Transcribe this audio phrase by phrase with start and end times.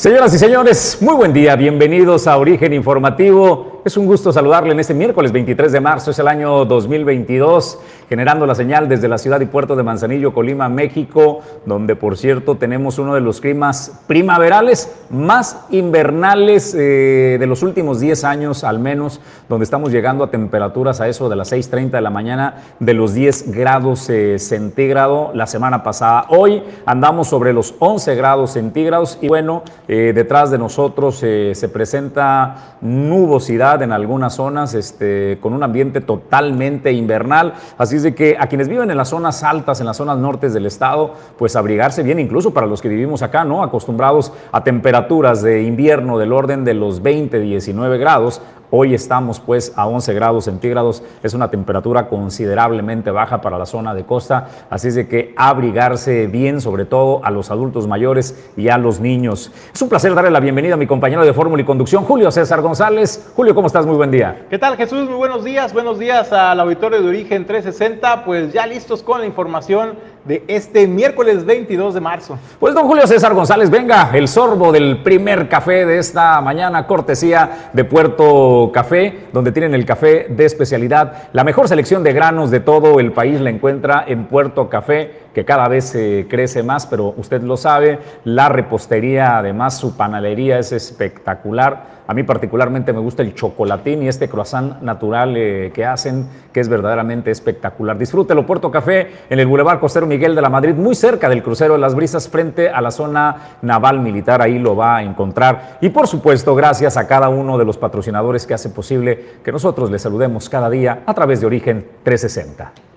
[0.00, 3.79] Señoras y señores, muy buen día, bienvenidos a Origen Informativo.
[3.82, 7.78] Es un gusto saludarle en este miércoles 23 de marzo, es el año 2022
[8.10, 12.56] generando la señal desde la ciudad y puerto de Manzanillo, Colima, México, donde por cierto
[12.56, 18.80] tenemos uno de los climas primaverales más invernales eh, de los últimos 10 años al
[18.80, 22.94] menos, donde estamos llegando a temperaturas a eso de las 6.30 de la mañana de
[22.94, 26.26] los 10 grados eh, centígrados la semana pasada.
[26.30, 32.76] Hoy andamos sobre los 11 grados centígrados y bueno, eh, detrás de nosotros se presenta
[32.80, 37.54] nubosidad en algunas zonas este, con un ambiente totalmente invernal.
[37.78, 40.66] Así de que a quienes viven en las zonas altas, en las zonas nortes del
[40.66, 43.62] estado, pues abrigarse bien, incluso para los que vivimos acá, ¿no?
[43.62, 49.72] Acostumbrados a temperaturas de invierno del orden de los 20, 19 grados, Hoy estamos pues
[49.74, 54.86] a 11 grados centígrados, es una temperatura considerablemente baja para la zona de costa, así
[54.86, 59.50] es de que abrigarse bien, sobre todo a los adultos mayores y a los niños.
[59.74, 62.60] Es un placer darle la bienvenida a mi compañero de Fórmula y Conducción, Julio César
[62.60, 63.32] González.
[63.34, 63.86] Julio, ¿cómo estás?
[63.86, 64.46] Muy buen día.
[64.48, 65.08] ¿Qué tal Jesús?
[65.08, 69.26] Muy buenos días, buenos días al auditorio de Origen 360, pues ya listos con la
[69.26, 69.94] información
[70.24, 72.38] de este miércoles 22 de marzo.
[72.58, 77.70] Pues don Julio César González, venga, el sorbo del primer café de esta mañana, cortesía
[77.72, 81.30] de Puerto Café, donde tienen el café de especialidad.
[81.32, 85.44] La mejor selección de granos de todo el país la encuentra en Puerto Café que
[85.44, 90.72] cada vez se crece más, pero usted lo sabe, la repostería, además su panalería es
[90.72, 92.00] espectacular.
[92.10, 96.58] A mí particularmente me gusta el chocolatín y este croissant natural eh, que hacen, que
[96.58, 97.96] es verdaderamente espectacular.
[97.96, 101.74] Disfrútelo, Puerto Café, en el Boulevard Costero Miguel de la Madrid, muy cerca del crucero
[101.74, 105.78] de las Brisas, frente a la zona naval militar, ahí lo va a encontrar.
[105.80, 109.88] Y por supuesto, gracias a cada uno de los patrocinadores que hace posible que nosotros
[109.88, 112.89] les saludemos cada día a través de Origen 360.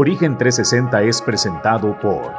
[0.00, 2.32] Origen 360 es presentado por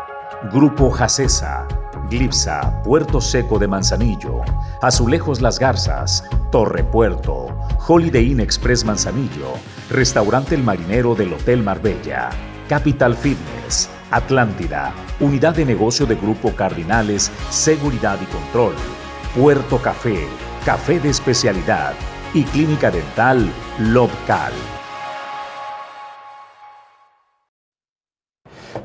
[0.49, 1.67] Grupo Jacesa,
[2.09, 4.43] Glipsa, Puerto Seco de Manzanillo,
[4.81, 7.47] Azulejos Las Garzas, Torre Puerto,
[7.85, 9.55] Holiday Inn Express Manzanillo,
[9.89, 12.29] Restaurante El Marinero del Hotel Marbella,
[12.69, 18.73] Capital Fitness, Atlántida, Unidad de Negocio de Grupo Cardinales, Seguridad y Control,
[19.37, 20.29] Puerto Café,
[20.63, 21.91] Café de Especialidad
[22.33, 24.53] y Clínica Dental Lobcal.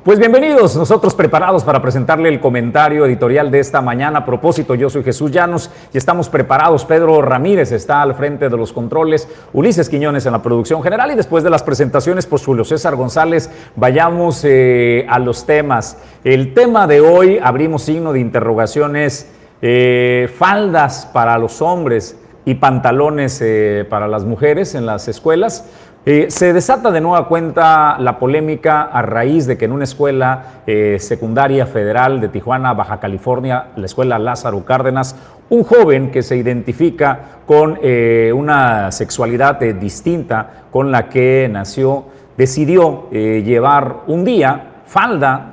[0.04, 4.18] Pues bienvenidos, nosotros preparados para presentarle el comentario editorial de esta mañana.
[4.18, 6.84] A propósito, yo soy Jesús Llanos y estamos preparados.
[6.84, 11.14] Pedro Ramírez está al frente de los controles, Ulises Quiñones en la producción general y
[11.14, 15.96] después de las presentaciones, pues Julio César González, vayamos eh, a los temas.
[16.22, 19.32] El tema de hoy, abrimos signo de interrogaciones,
[19.62, 25.64] eh, faldas para los hombres y pantalones eh, para las mujeres en las escuelas.
[26.06, 30.60] Eh, se desata de nueva cuenta la polémica a raíz de que en una escuela
[30.66, 35.16] eh, secundaria federal de Tijuana, Baja California, la escuela Lázaro Cárdenas,
[35.48, 42.04] un joven que se identifica con eh, una sexualidad distinta con la que nació,
[42.36, 45.52] decidió llevar un día falda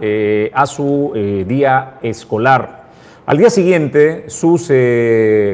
[0.54, 1.14] a su
[1.48, 2.86] día escolar.
[3.28, 4.72] Al día siguiente, sus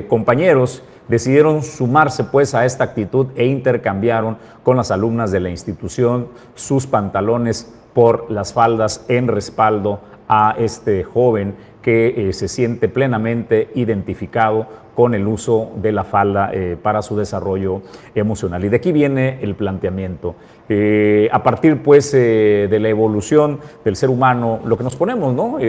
[0.08, 6.28] compañeros decidieron sumarse pues a esta actitud e intercambiaron con las alumnas de la institución
[6.56, 13.70] sus pantalones por las faldas en respaldo a este joven que eh, se siente plenamente
[13.76, 17.82] identificado con el uso de la falda eh, para su desarrollo
[18.14, 18.66] emocional.
[18.66, 20.36] Y de aquí viene el planteamiento.
[20.68, 25.60] Eh, a partir pues de la evolución del ser humano, lo que nos ponemos ¿no?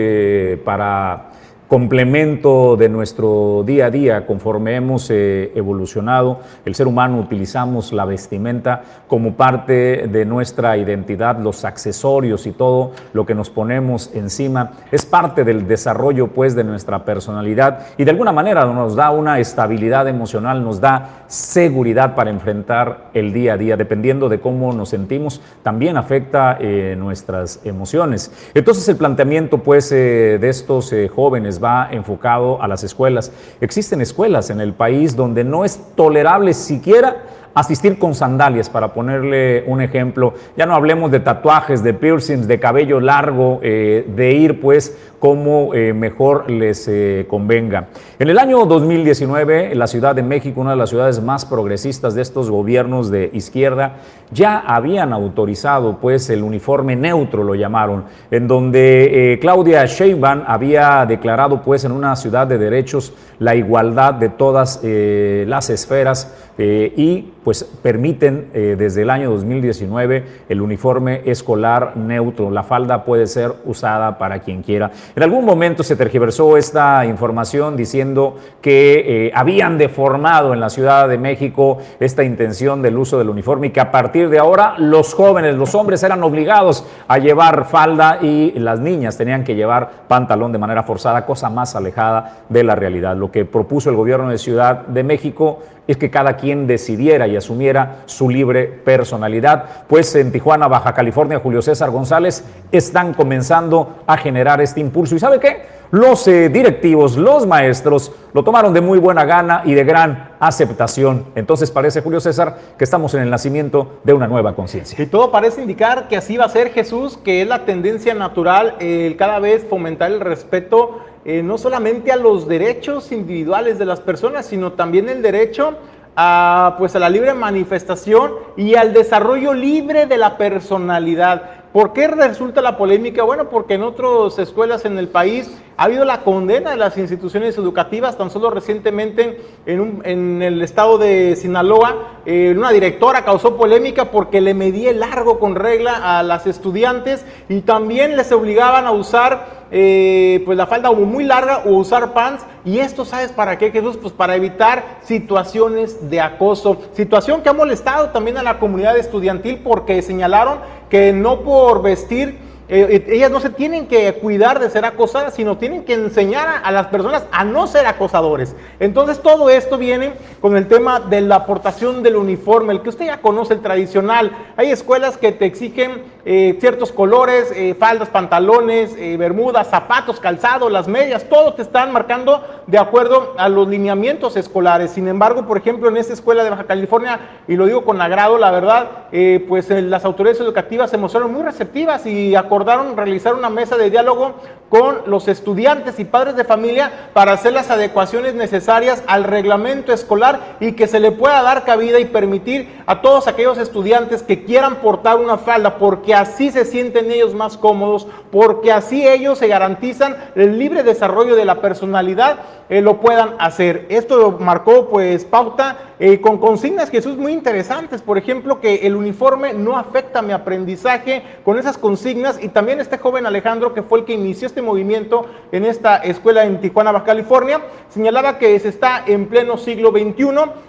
[0.65, 1.31] para
[1.69, 8.05] complemento de nuestro día a día, conforme hemos eh, evolucionado, el ser humano utilizamos la
[8.05, 14.71] vestimenta como parte de nuestra identidad, los accesorios y todo lo que nos ponemos encima.
[14.91, 19.37] Es parte del desarrollo pues de nuestra personalidad y de alguna manera nos da una
[19.37, 24.89] estabilidad emocional, nos da seguridad para enfrentar el día a día, dependiendo de cómo nos
[24.89, 28.31] sentimos, también afecta eh, nuestras emociones.
[28.55, 33.31] Entonces el planteamiento pues eh, de estos jóvenes va enfocado a las escuelas.
[33.61, 37.23] Existen escuelas en el país donde no es tolerable siquiera
[37.59, 40.33] asistir con sandalias, para ponerle un ejemplo.
[40.55, 45.73] Ya no hablemos de tatuajes, de piercings, de cabello largo, eh, de ir pues como
[45.73, 47.89] eh, mejor les eh, convenga.
[48.19, 52.21] En el año 2019, la Ciudad de México, una de las ciudades más progresistas de
[52.21, 53.97] estos gobiernos de izquierda,
[54.31, 61.61] ya habían autorizado pues el uniforme neutro, lo llamaron, en donde Claudia Sheinbaum había declarado
[61.63, 67.63] pues en una ciudad de derechos la igualdad de todas las esferas eh, y pues
[67.63, 72.51] permiten desde el año 2019 el uniforme escolar neutro.
[72.51, 74.91] La falda puede ser usada para quien quiera.
[75.15, 81.17] En algún momento se tergiversó esta información diciendo que habían deformado en la Ciudad de
[81.17, 85.55] México esta intención del uso del uniforme y que a partir de ahora los jóvenes,
[85.55, 90.57] los hombres eran obligados a llevar falda y las niñas tenían que llevar pantalón de
[90.57, 93.15] manera forzada, cosa más alejada de la realidad.
[93.15, 97.35] Lo que propuso el gobierno de Ciudad de México es que cada quien decidiera y
[97.35, 104.15] asumiera su libre personalidad, pues en Tijuana, Baja California, Julio César González están comenzando a
[104.15, 105.15] generar este impulso.
[105.15, 105.78] ¿Y sabe qué?
[105.91, 111.25] Los eh, directivos, los maestros, lo tomaron de muy buena gana y de gran aceptación.
[111.35, 115.01] Entonces parece, Julio César, que estamos en el nacimiento de una nueva conciencia.
[115.01, 118.75] Y todo parece indicar que así va a ser Jesús, que es la tendencia natural
[118.79, 123.99] el cada vez fomentar el respeto eh, no solamente a los derechos individuales de las
[123.99, 125.75] personas, sino también el derecho
[126.15, 131.58] a, pues, a la libre manifestación y al desarrollo libre de la personalidad.
[131.73, 133.21] ¿Por qué resulta la polémica?
[133.21, 137.59] Bueno, porque en otras escuelas en el país ha habido la condena de las instituciones
[137.59, 138.17] educativas.
[138.17, 144.55] Tan solo recientemente en, el estado de Sinaloa, eh, una directora causó polémica porque le
[144.55, 150.57] medía largo con regla a las estudiantes y también les obligaban a usar eh, pues
[150.57, 152.43] la falda muy larga o usar pants.
[152.65, 153.97] Y esto, ¿sabes para qué, Jesús?
[153.97, 156.77] Pues para evitar situaciones de acoso.
[156.93, 162.48] Situación que ha molestado también a la comunidad estudiantil porque señalaron que no por vestir
[162.71, 166.61] eh, eh, ellas no se tienen que cuidar de ser acosadas, sino tienen que enseñar
[166.63, 168.55] a, las personas a no ser acosadores.
[168.79, 173.07] Entonces todo esto viene con el tema de la aportación del uniforme, el que usted
[173.07, 174.31] ya conoce, el tradicional.
[174.55, 181.27] Hay escuelas que te exigen eh, ciertos colores, faldas, pantalones, bermudas, zapatos, calzado, las medias,
[181.27, 184.91] todo te están marcando de acuerdo a los lineamientos escolares.
[184.91, 188.37] Sin embargo, por ejemplo, en esta escuela de Baja California, y lo digo con agrado,
[188.37, 189.07] la verdad,
[189.47, 193.89] pues las autoridades educativas se mostraron muy receptivas y acordaron acordaron realizar una mesa de
[193.89, 194.35] diálogo
[194.69, 200.57] con los estudiantes y padres de familia para hacer las adecuaciones necesarias al reglamento escolar
[200.59, 204.75] y que se le pueda dar cabida y permitir a todos aquellos estudiantes que quieran
[204.75, 210.17] portar una falda, porque así se sienten ellos más cómodos, porque así ellos se garantizan
[210.35, 212.39] el libre desarrollo de la personalidad,
[212.69, 213.87] eh, lo puedan hacer.
[213.89, 219.53] Esto marcó pues pauta eh, con consignas Jesús muy interesantes, por ejemplo que el uniforme
[219.53, 224.05] no afecta mi aprendizaje con esas consignas y también este joven Alejandro, que fue el
[224.05, 229.03] que inició este movimiento en esta escuela en Tijuana, Baja California, señalaba que se está
[229.05, 230.27] en pleno siglo XXI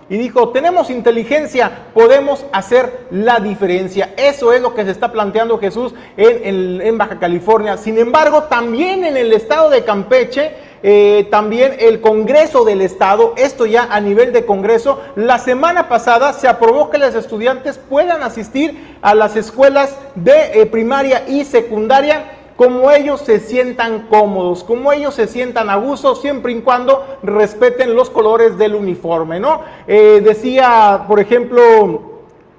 [0.08, 4.14] y dijo, tenemos inteligencia, podemos hacer la diferencia.
[4.16, 7.76] Eso es lo que se está planteando Jesús en, en Baja California.
[7.76, 13.66] Sin embargo, también en el estado de Campeche, eh, también el Congreso del Estado, esto
[13.66, 18.96] ya a nivel de Congreso, la semana pasada se aprobó que los estudiantes puedan asistir
[19.02, 25.14] a las escuelas de eh, primaria y secundaria como ellos se sientan cómodos, como ellos
[25.14, 29.62] se sientan a gusto, siempre y cuando respeten los colores del uniforme, ¿no?
[29.86, 32.09] Eh, decía, por ejemplo,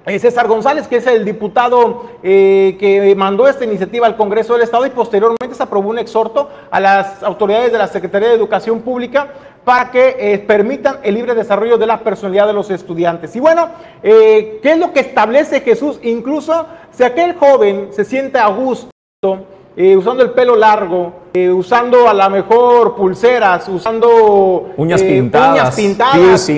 [0.04, 4.84] César González, que es el diputado eh, que mandó esta iniciativa al Congreso del Estado
[4.84, 9.28] y posteriormente se aprobó un exhorto a las autoridades de la Secretaría de Educación Pública
[9.64, 13.36] para que eh, permitan el libre desarrollo de la personalidad de los estudiantes.
[13.36, 13.68] Y bueno,
[14.02, 16.00] ¿qué es lo que establece Jesús?
[16.02, 18.90] Incluso si aquel joven se siente a gusto,
[19.96, 21.12] usando el pelo largo,
[21.54, 26.50] usando a lo mejor pulseras, usando uñas pintadas, uñas pintadas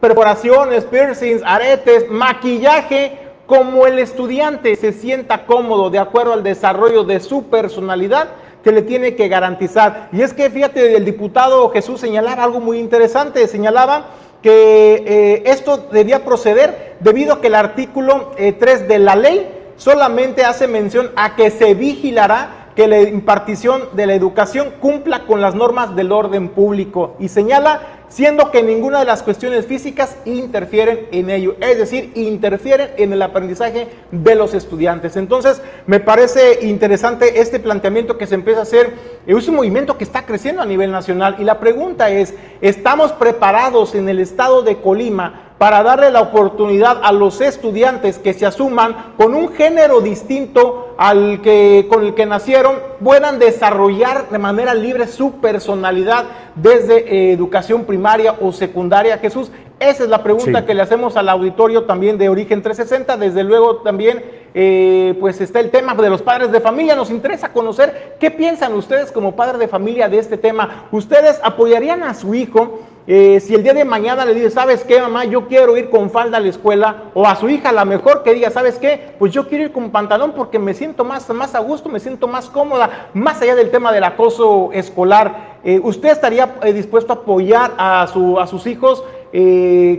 [0.00, 7.20] perforaciones, piercings, aretes, maquillaje, como el estudiante se sienta cómodo de acuerdo al desarrollo de
[7.20, 8.28] su personalidad,
[8.64, 10.08] que le tiene que garantizar.
[10.12, 14.06] Y es que fíjate, el diputado Jesús señalaba algo muy interesante, señalaba
[14.42, 19.48] que eh, esto debía proceder debido a que el artículo 3 eh, de la ley
[19.76, 25.40] solamente hace mención a que se vigilará que la impartición de la educación cumpla con
[25.40, 31.08] las normas del orden público y señala siendo que ninguna de las cuestiones físicas interfieren
[31.12, 35.16] en ello, es decir, interfieren en el aprendizaje de los estudiantes.
[35.16, 38.94] Entonces, me parece interesante este planteamiento que se empieza a hacer,
[39.26, 43.94] es un movimiento que está creciendo a nivel nacional y la pregunta es, ¿estamos preparados
[43.94, 49.14] en el estado de Colima para darle la oportunidad a los estudiantes que se asuman
[49.16, 55.06] con un género distinto al que con el que nacieron puedan desarrollar de manera libre
[55.06, 59.18] su personalidad desde eh, educación primaria o secundaria.
[59.18, 63.16] Jesús, esa es la pregunta que le hacemos al auditorio también de Origen 360.
[63.18, 66.96] Desde luego también eh, pues está el tema de los padres de familia.
[66.96, 70.86] Nos interesa conocer qué piensan ustedes como padres de familia de este tema.
[70.92, 72.80] ¿Ustedes apoyarían a su hijo?
[73.08, 75.24] Eh, si el día de mañana le dice, ¿sabes qué, mamá?
[75.24, 78.34] Yo quiero ir con falda a la escuela, o a su hija, la mejor que
[78.34, 79.14] diga, ¿sabes qué?
[79.18, 82.26] Pues yo quiero ir con pantalón porque me siento más, más a gusto, me siento
[82.26, 85.56] más cómoda, más allá del tema del acoso escolar.
[85.62, 89.04] Eh, ¿Usted estaría dispuesto a apoyar a, su, a sus hijos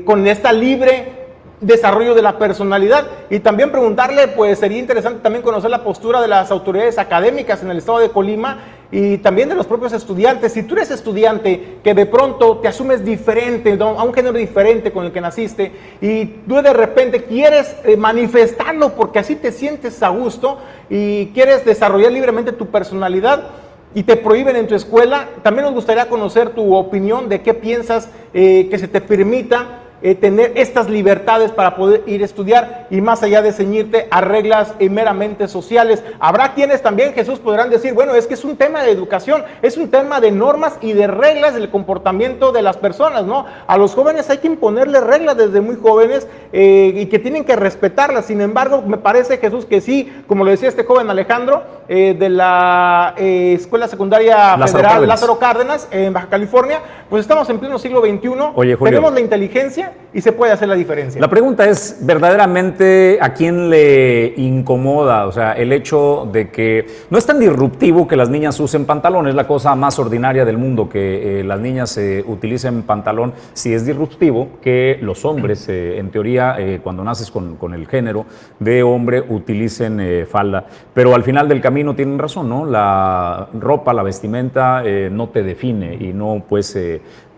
[0.05, 1.17] con esta libre
[1.61, 6.27] desarrollo de la personalidad y también preguntarle, pues sería interesante también conocer la postura de
[6.27, 8.57] las autoridades académicas en el estado de Colima
[8.91, 10.53] y también de los propios estudiantes.
[10.53, 15.05] Si tú eres estudiante que de pronto te asumes diferente, a un género diferente con
[15.05, 20.09] el que naciste y tú de repente quieres eh, manifestarlo porque así te sientes a
[20.09, 23.49] gusto y quieres desarrollar libremente tu personalidad,
[23.95, 28.09] y te prohíben en tu escuela, también nos gustaría conocer tu opinión de qué piensas
[28.33, 33.01] eh, que se te permita eh, tener estas libertades para poder ir a estudiar y
[33.01, 36.03] más allá de ceñirte a reglas eh, meramente sociales.
[36.19, 39.75] Habrá quienes también, Jesús, podrán decir, bueno, es que es un tema de educación, es
[39.75, 43.47] un tema de normas y de reglas del comportamiento de las personas, ¿no?
[43.65, 47.55] A los jóvenes hay que imponerles reglas desde muy jóvenes eh, y que tienen que
[47.55, 48.25] respetarlas.
[48.25, 53.13] Sin embargo, me parece, Jesús, que sí, como lo decía este joven Alejandro, de la
[53.17, 58.75] Escuela Secundaria Federal Lázaro Cárdenas, en Baja California, pues estamos en pleno siglo XXI, Oye,
[58.75, 61.21] tenemos la inteligencia, y se puede hacer la diferencia.
[61.21, 65.27] La pregunta es, ¿verdaderamente a quién le incomoda?
[65.27, 69.27] O sea, el hecho de que no es tan disruptivo que las niñas usen pantalón,
[69.27, 73.73] es la cosa más ordinaria del mundo que eh, las niñas eh, utilicen pantalón, si
[73.73, 78.25] es disruptivo que los hombres, eh, en teoría, cuando naces con, el género
[78.59, 80.65] de hombre, utilicen falda.
[80.93, 82.65] Pero al final del camino tienen razón, ¿no?
[82.65, 86.77] La ropa, la vestimenta no te define y no pues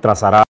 [0.02, 0.49] trazará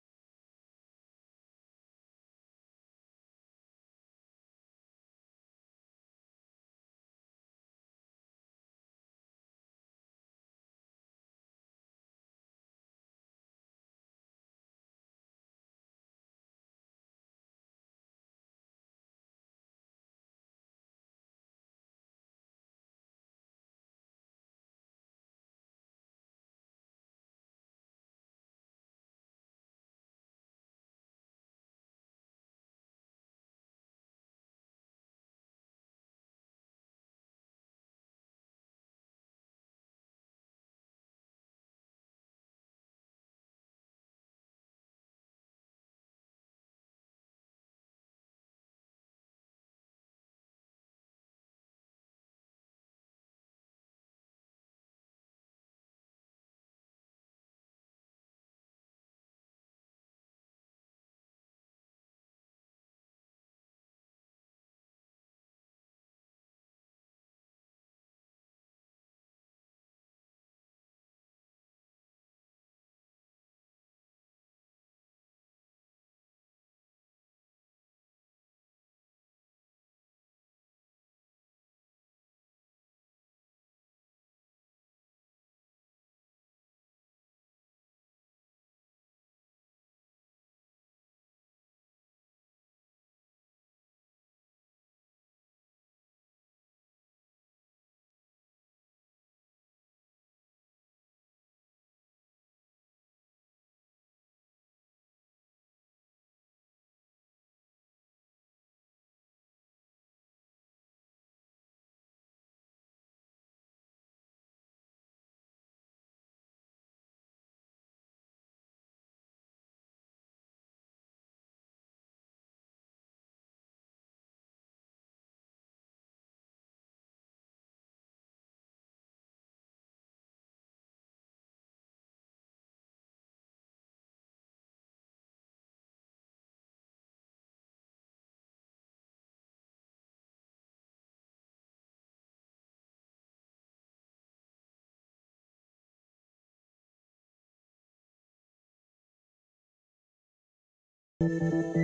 [151.23, 151.82] Música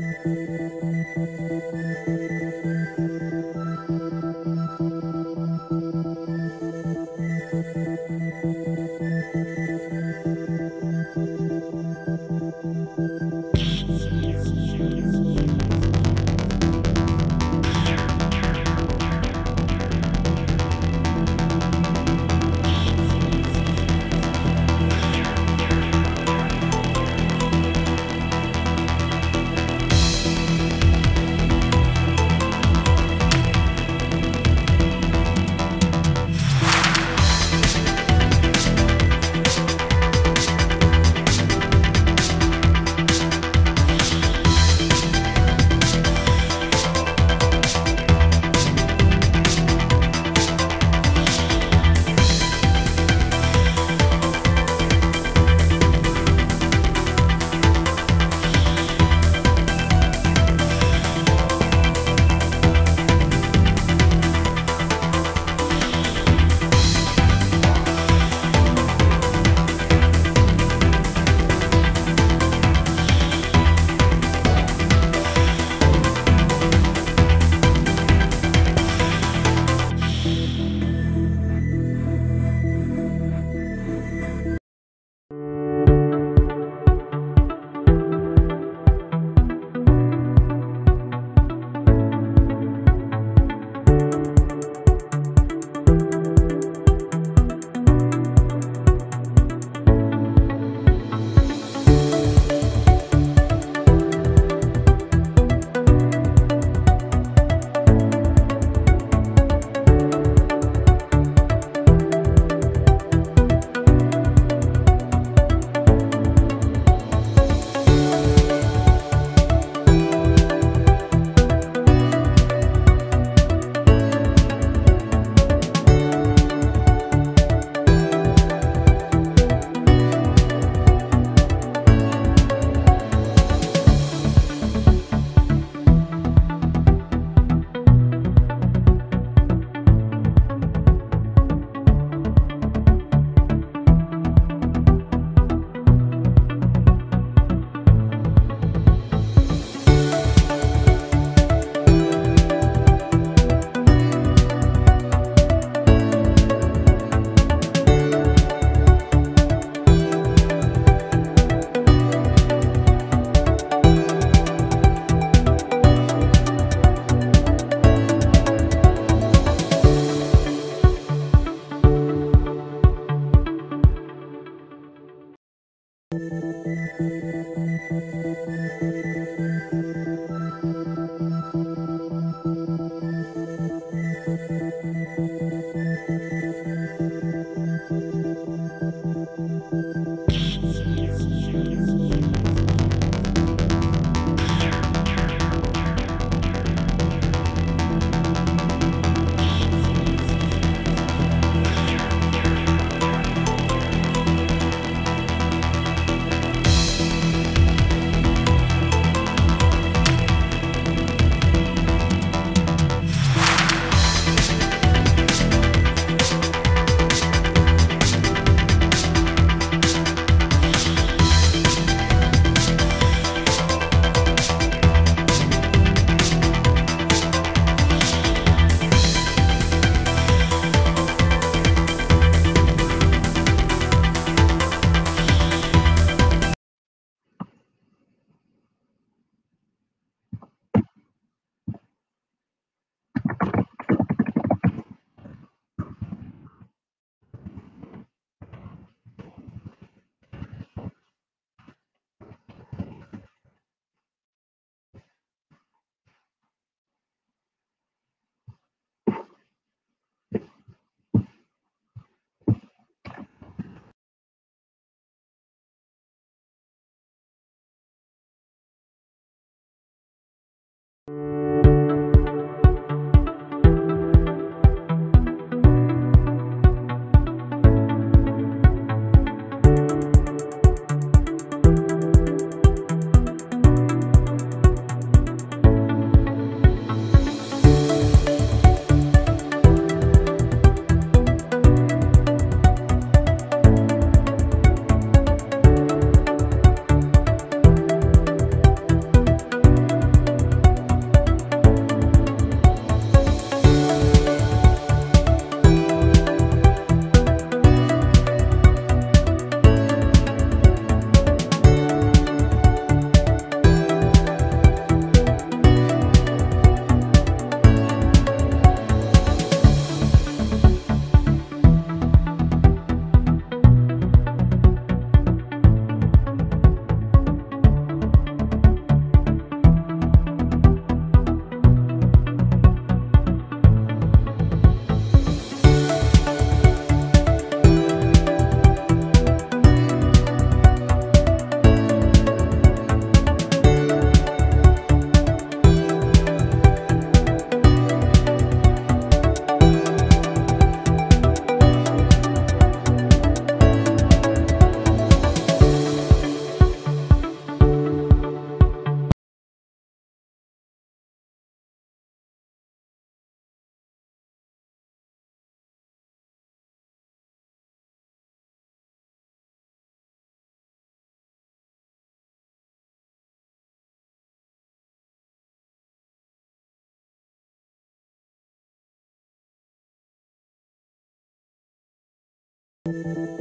[382.85, 383.39] Música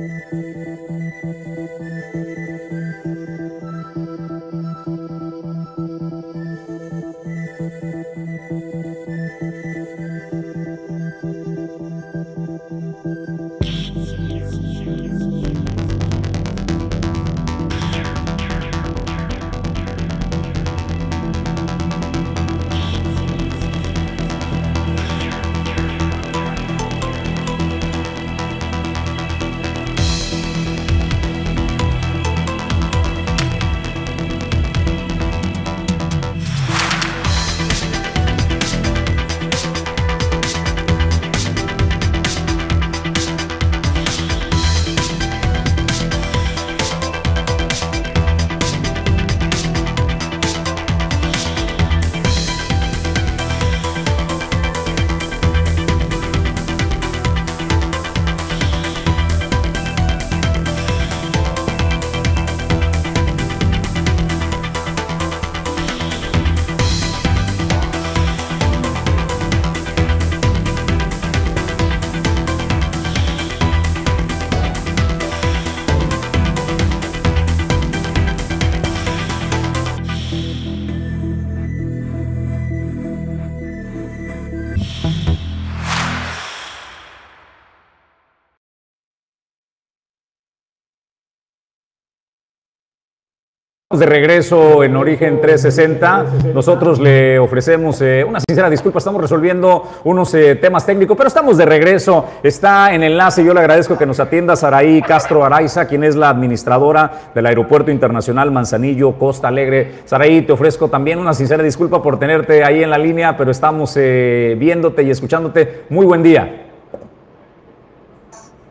[94.38, 96.52] en Origen 360.
[96.54, 101.56] Nosotros le ofrecemos eh, una sincera disculpa, estamos resolviendo unos eh, temas técnicos, pero estamos
[101.56, 102.24] de regreso.
[102.44, 106.28] Está en enlace, yo le agradezco que nos atienda Saraí Castro Araiza, quien es la
[106.28, 110.02] administradora del Aeropuerto Internacional Manzanillo Costa Alegre.
[110.04, 113.96] Saraí, te ofrezco también una sincera disculpa por tenerte ahí en la línea, pero estamos
[113.96, 115.82] eh, viéndote y escuchándote.
[115.88, 116.66] Muy buen día.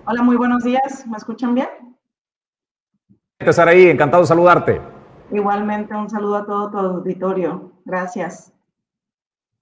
[0.06, 1.06] Hola, muy buenos días.
[1.12, 1.68] ¿Me escuchan bien?
[3.52, 4.97] Saraí, encantado de saludarte.
[5.32, 7.72] Igualmente, un saludo a todo tu auditorio.
[7.86, 8.54] Gracias.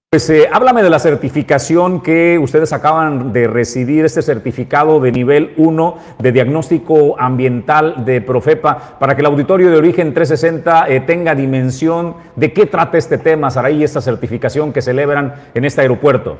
[0.08, 5.52] Pues eh, háblame de la certificación que ustedes acaban de recibir, este certificado de nivel
[5.56, 11.34] 1 de diagnóstico ambiental de Profepa, para que el auditorio de origen 360 eh, tenga
[11.34, 16.38] dimensión de qué trata este tema, Saraí, esta certificación que celebran en este aeropuerto.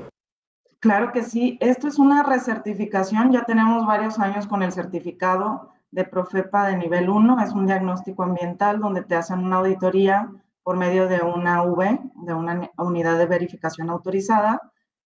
[0.78, 6.04] Claro que sí, esto es una recertificación, ya tenemos varios años con el certificado de
[6.04, 7.42] Profepa de nivel 1.
[7.42, 10.30] Es un diagnóstico ambiental donde te hacen una auditoría
[10.62, 14.61] por medio de una V, de una unidad de verificación autorizada,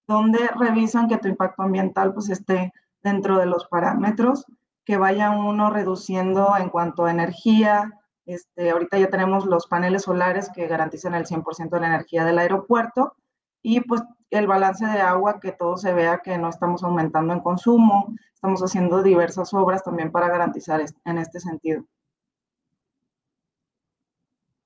[0.08, 2.72] donde revisan que tu impacto ambiental pues esté
[3.04, 4.44] dentro de los parámetros,
[4.84, 8.00] que vaya uno reduciendo en cuanto a energía.
[8.26, 12.40] Este, ahorita ya tenemos los paneles solares que garantizan el 100% de la energía del
[12.40, 13.14] aeropuerto
[13.62, 17.40] y pues el balance de agua, que todo se vea que no estamos aumentando en
[17.40, 21.84] consumo, estamos haciendo diversas obras también para garantizar en este sentido.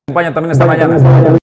[0.06, 1.38] Acompaña también esta mañana.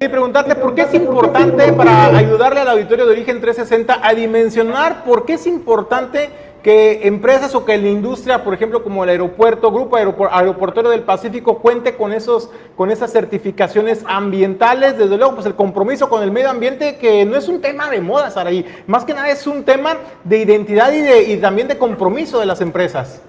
[0.00, 5.02] Y preguntarte por qué es importante para ayudarle al auditorio de origen 360 a dimensionar
[5.02, 6.30] por qué es importante
[6.62, 11.58] que empresas o que la industria, por ejemplo, como el aeropuerto, Grupo Aeroportuario del Pacífico,
[11.58, 14.96] cuente con, esos, con esas certificaciones ambientales.
[14.96, 18.00] Desde luego, pues el compromiso con el medio ambiente, que no es un tema de
[18.00, 21.76] moda, Saraí, más que nada es un tema de identidad y, de, y también de
[21.76, 23.20] compromiso de las empresas.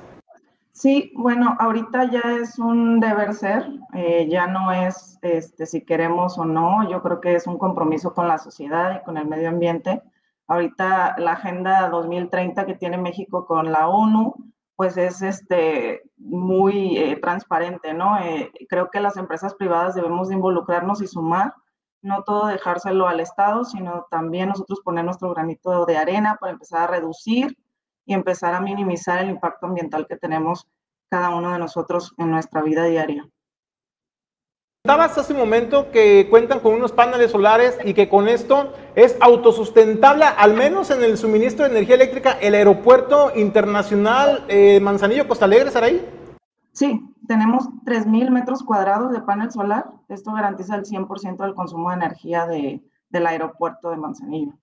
[0.79, 6.37] Sí, bueno, ahorita ya es un deber ser, eh, ya no es este, si queremos
[6.37, 9.49] o no, yo creo que es un compromiso con la sociedad y con el medio
[9.49, 10.01] ambiente
[10.47, 14.33] Ahorita la Agenda 2030 que tiene México con la ONU,
[14.77, 18.17] pues es este, muy eh, transparente, ¿no?
[18.17, 21.53] Eh, creo que las empresas privadas debemos de involucrarnos y sumar,
[22.01, 26.83] no todo dejárselo al Estado, sino también nosotros poner nuestro granito de arena para empezar
[26.83, 27.57] a reducir
[28.09, 30.67] y empezar a minimizar el impacto ambiental que tenemos
[31.09, 33.29] cada uno de nosotros en nuestra vida diaria.
[34.83, 39.15] Comentabas hace un momento que cuentan con unos paneles solares y que con esto es
[39.21, 45.45] autosustentable, al menos en el suministro de energía eléctrica, el aeropuerto internacional eh, Manzanillo Costa
[45.45, 46.03] Alegre, Saraí.
[46.71, 49.91] Sí, tenemos 3.000 metros cuadrados de panel solar.
[50.07, 54.53] Esto garantiza el 100% del consumo de energía del aeropuerto de Manzanillo.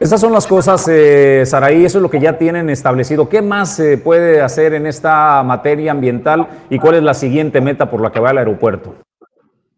[0.00, 3.28] Estas son las cosas, eh, Saraí, eso es lo que ya tienen establecido.
[3.28, 7.90] ¿Qué más se puede hacer en esta materia ambiental y cuál es la siguiente meta
[7.90, 8.94] por la que va el aeropuerto?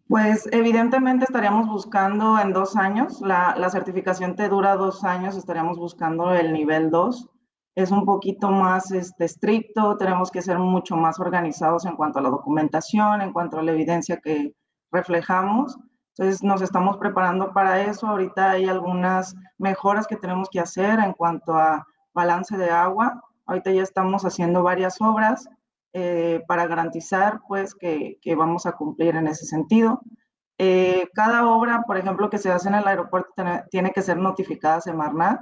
[0.07, 6.31] Pues evidentemente estaríamos buscando en dos años, la, certificación te dura dos años, estaríamos buscando
[6.35, 7.29] el nivel 2.
[7.73, 12.21] Es un poquito más este, estricto, tenemos que ser mucho más organizados en cuanto a
[12.21, 14.53] la documentación, en cuanto a la evidencia que
[14.91, 15.79] reflejamos.
[16.21, 18.05] Entonces nos estamos preparando para eso.
[18.05, 23.23] Ahorita hay algunas mejoras que tenemos que hacer en cuanto a balance de agua.
[23.47, 25.49] Ahorita ya estamos haciendo varias obras
[25.93, 29.99] eh, para garantizar pues que, que, vamos a cumplir en ese sentido.
[30.59, 33.33] Eh, cada obra, por ejemplo, que se hace en el aeropuerto
[33.71, 35.41] tiene que ser notificada a Semarnat.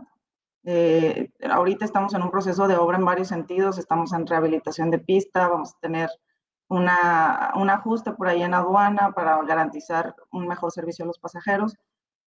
[0.63, 4.99] Eh, ahorita estamos en un proceso de obra en varios sentidos, estamos en rehabilitación de
[4.99, 6.09] pista, vamos a tener
[6.69, 11.75] una, un ajuste por ahí en aduana para garantizar un mejor servicio a los pasajeros.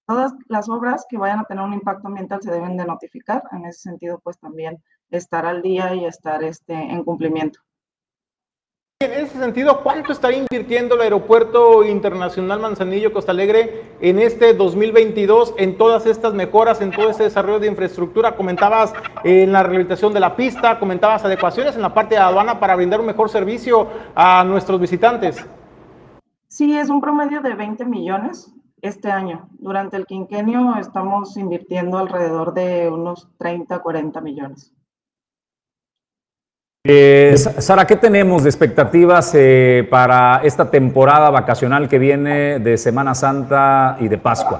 [0.06, 3.42] Todas las obras que vayan a tener un impacto ambiental se deben de notificar.
[3.52, 7.60] En ese sentido, pues también estar al día y estar este, en cumplimiento.
[9.02, 15.54] En ese sentido, ¿cuánto estaría invirtiendo el Aeropuerto Internacional Manzanillo Costa Alegre en este 2022
[15.58, 18.36] en todas estas mejoras, en todo ese desarrollo de infraestructura?
[18.36, 18.92] Comentabas
[19.24, 23.00] en la rehabilitación de la pista, comentabas adecuaciones en la parte de aduana para brindar
[23.00, 25.44] un mejor servicio a nuestros visitantes.
[26.46, 29.48] Sí, es un promedio de 20 millones este año.
[29.58, 34.72] Durante el quinquenio estamos invirtiendo alrededor de unos 30, 40 millones.
[36.84, 43.14] Eh, Sara, ¿qué tenemos de expectativas eh, para esta temporada vacacional que viene de Semana
[43.14, 44.58] Santa y de Pascua?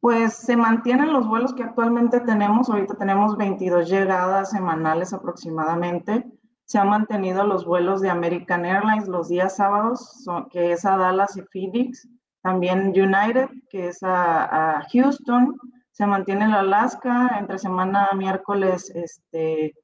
[0.00, 2.70] Pues se mantienen los vuelos que actualmente tenemos.
[2.70, 6.24] Ahorita tenemos 22 llegadas semanales aproximadamente.
[6.64, 11.36] Se han mantenido los vuelos de American Airlines los días sábados, que es a Dallas
[11.36, 12.08] y Phoenix.
[12.40, 15.56] También United, que es a, a Houston.
[15.90, 19.74] Se mantiene el Alaska entre semana miércoles este,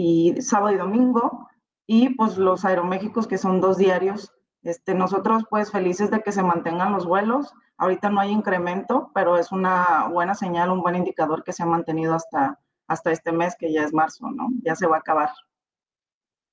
[0.00, 1.48] y sábado y domingo.
[1.86, 4.32] y pues los aeroméxicos que son dos diarios.
[4.62, 7.52] Este, nosotros pues felices de que se mantengan los vuelos.
[7.78, 11.66] Ahorita no hay incremento, pero es una buena señal, un buen indicador que se ha
[11.66, 14.48] mantenido hasta, hasta este mes, que ya es marzo, ¿no?
[14.62, 15.30] Ya se va a acabar.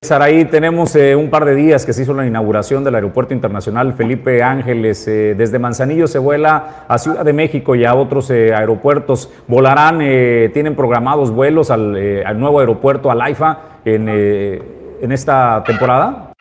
[0.00, 3.94] Saraí, tenemos eh, un par de días que se hizo la inauguración del Aeropuerto Internacional
[3.94, 5.08] Felipe Ángeles.
[5.08, 9.28] Eh, desde Manzanillo se vuela a Ciudad de México y a otros eh, aeropuertos.
[9.48, 11.92] ¿Volarán, tienen programados vuelos al,
[12.38, 16.32] nuevo aeropuerto, al AIFA, en, en esta temporada?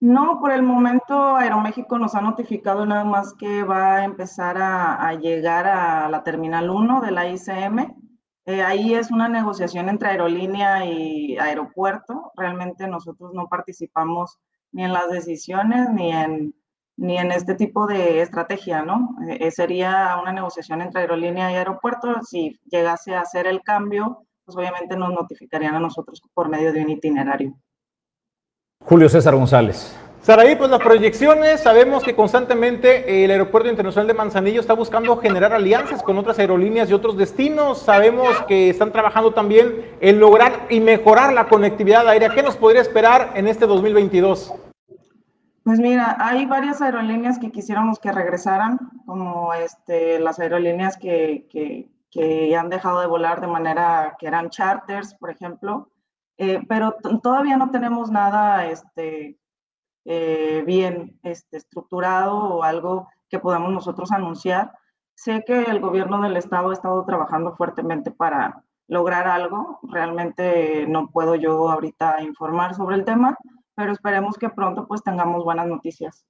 [0.00, 5.12] No, por el momento Aeroméxico nos ha notificado nada más que va a empezar a,
[5.14, 8.03] llegar a la Terminal 1 de la ICM.
[8.46, 12.32] Eh, ahí es una negociación entre aerolínea y aeropuerto.
[12.36, 14.38] Realmente nosotros no participamos
[14.72, 16.54] ni en las decisiones ni en,
[16.96, 19.16] ni en este tipo de estrategia, ¿no?
[19.28, 22.22] Eh, sería una negociación entre aerolínea y aeropuerto.
[22.22, 26.82] Si llegase a hacer el cambio, pues obviamente nos notificarían a nosotros por medio de
[26.82, 27.54] un itinerario.
[28.80, 29.96] Julio César González.
[30.24, 35.52] Saraí, pues las proyecciones, sabemos que constantemente el Aeropuerto Internacional de Manzanillo está buscando generar
[35.52, 37.82] alianzas con otras aerolíneas y otros destinos.
[37.82, 42.30] Sabemos que están trabajando también en lograr y mejorar la conectividad aérea.
[42.30, 44.54] ¿Qué nos podría esperar en este 2022?
[45.62, 52.56] Pues mira, hay varias aerolíneas que quisiéramos que regresaran, como este, las aerolíneas que, que,
[52.56, 55.90] han dejado de volar de manera que eran charters, por ejemplo.
[56.38, 59.36] Eh, pero todavía no tenemos nada este,
[60.04, 64.72] eh, bien este, estructurado o algo que podamos nosotros anunciar.
[65.14, 69.78] Sé que el gobierno del estado ha estado trabajando fuertemente para lograr algo.
[69.82, 73.36] Realmente no puedo yo ahorita informar sobre el tema,
[73.74, 76.26] pero esperemos que pronto pues tengamos buenas noticias.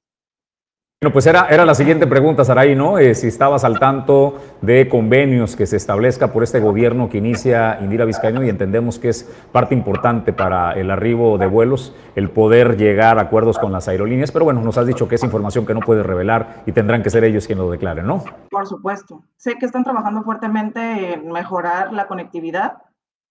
[1.04, 2.96] Bueno, pues era, era la siguiente pregunta, Saray, ¿no?
[2.96, 7.78] Eh, si estabas al tanto de convenios que se establezca por este gobierno que inicia
[7.82, 12.78] Indira Vizcaíno y entendemos que es parte importante para el arribo de vuelos el poder
[12.78, 15.74] llegar a acuerdos con las aerolíneas, pero bueno, nos has dicho que es información que
[15.74, 18.24] no puedes revelar y tendrán que ser ellos quienes lo declaren, ¿no?
[18.50, 19.22] Por supuesto.
[19.36, 22.78] Sé que están trabajando fuertemente en mejorar la conectividad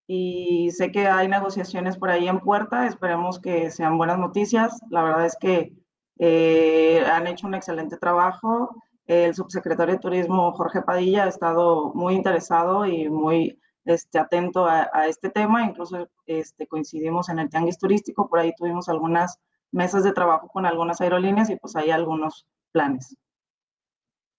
[0.05, 4.79] y sé que hay negociaciones por ahí en puerta, esperemos que sean buenas noticias.
[4.91, 5.73] La verdad es que
[6.19, 8.75] eh, han hecho un excelente trabajo.
[9.05, 15.07] El subsecretario de Turismo, Jorge Padilla, ha estado muy interesado y muy este, atento a,
[15.07, 15.63] este tema.
[15.63, 19.39] Incluso este, coincidimos en el tianguis turístico, por ahí tuvimos algunas
[19.71, 23.17] mesas de trabajo con algunas aerolíneas y pues hay algunos planes.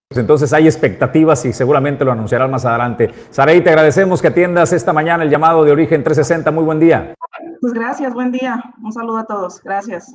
[0.09, 3.11] Pues entonces hay expectativas y seguramente lo anunciarán más adelante.
[3.31, 6.51] Saray, te agradecemos que atiendas esta mañana el llamado de Origen 360.
[6.53, 7.15] Muy buen día.
[7.61, 8.63] Pues gracias, buen día.
[8.83, 9.61] Un saludo a todos.
[9.63, 10.15] Gracias.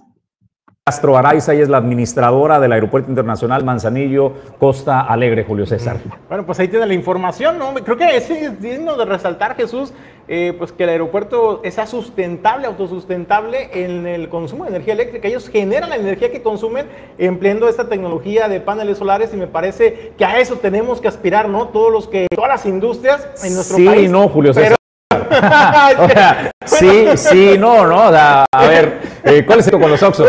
[0.89, 5.97] Castro Araiza, y es la administradora del Aeropuerto Internacional Manzanillo Costa Alegre, Julio César.
[6.27, 7.75] Bueno, pues ahí tiene la información, ¿no?
[7.75, 9.93] Creo que es digno de resaltar, Jesús,
[10.27, 15.27] eh, pues que el aeropuerto sea sustentable, autosustentable en el consumo de energía eléctrica.
[15.27, 16.87] Ellos generan la energía que consumen
[17.19, 21.49] empleando esta tecnología de paneles solares y me parece que a eso tenemos que aspirar,
[21.49, 21.67] ¿no?
[21.67, 24.01] Todos los que, todas las industrias en nuestro país.
[24.01, 24.75] Sí, no, Julio César.
[26.65, 28.09] sí, sí, no, no.
[28.11, 30.27] a ver, eh, ¿cuál es el pleito con los Oxos?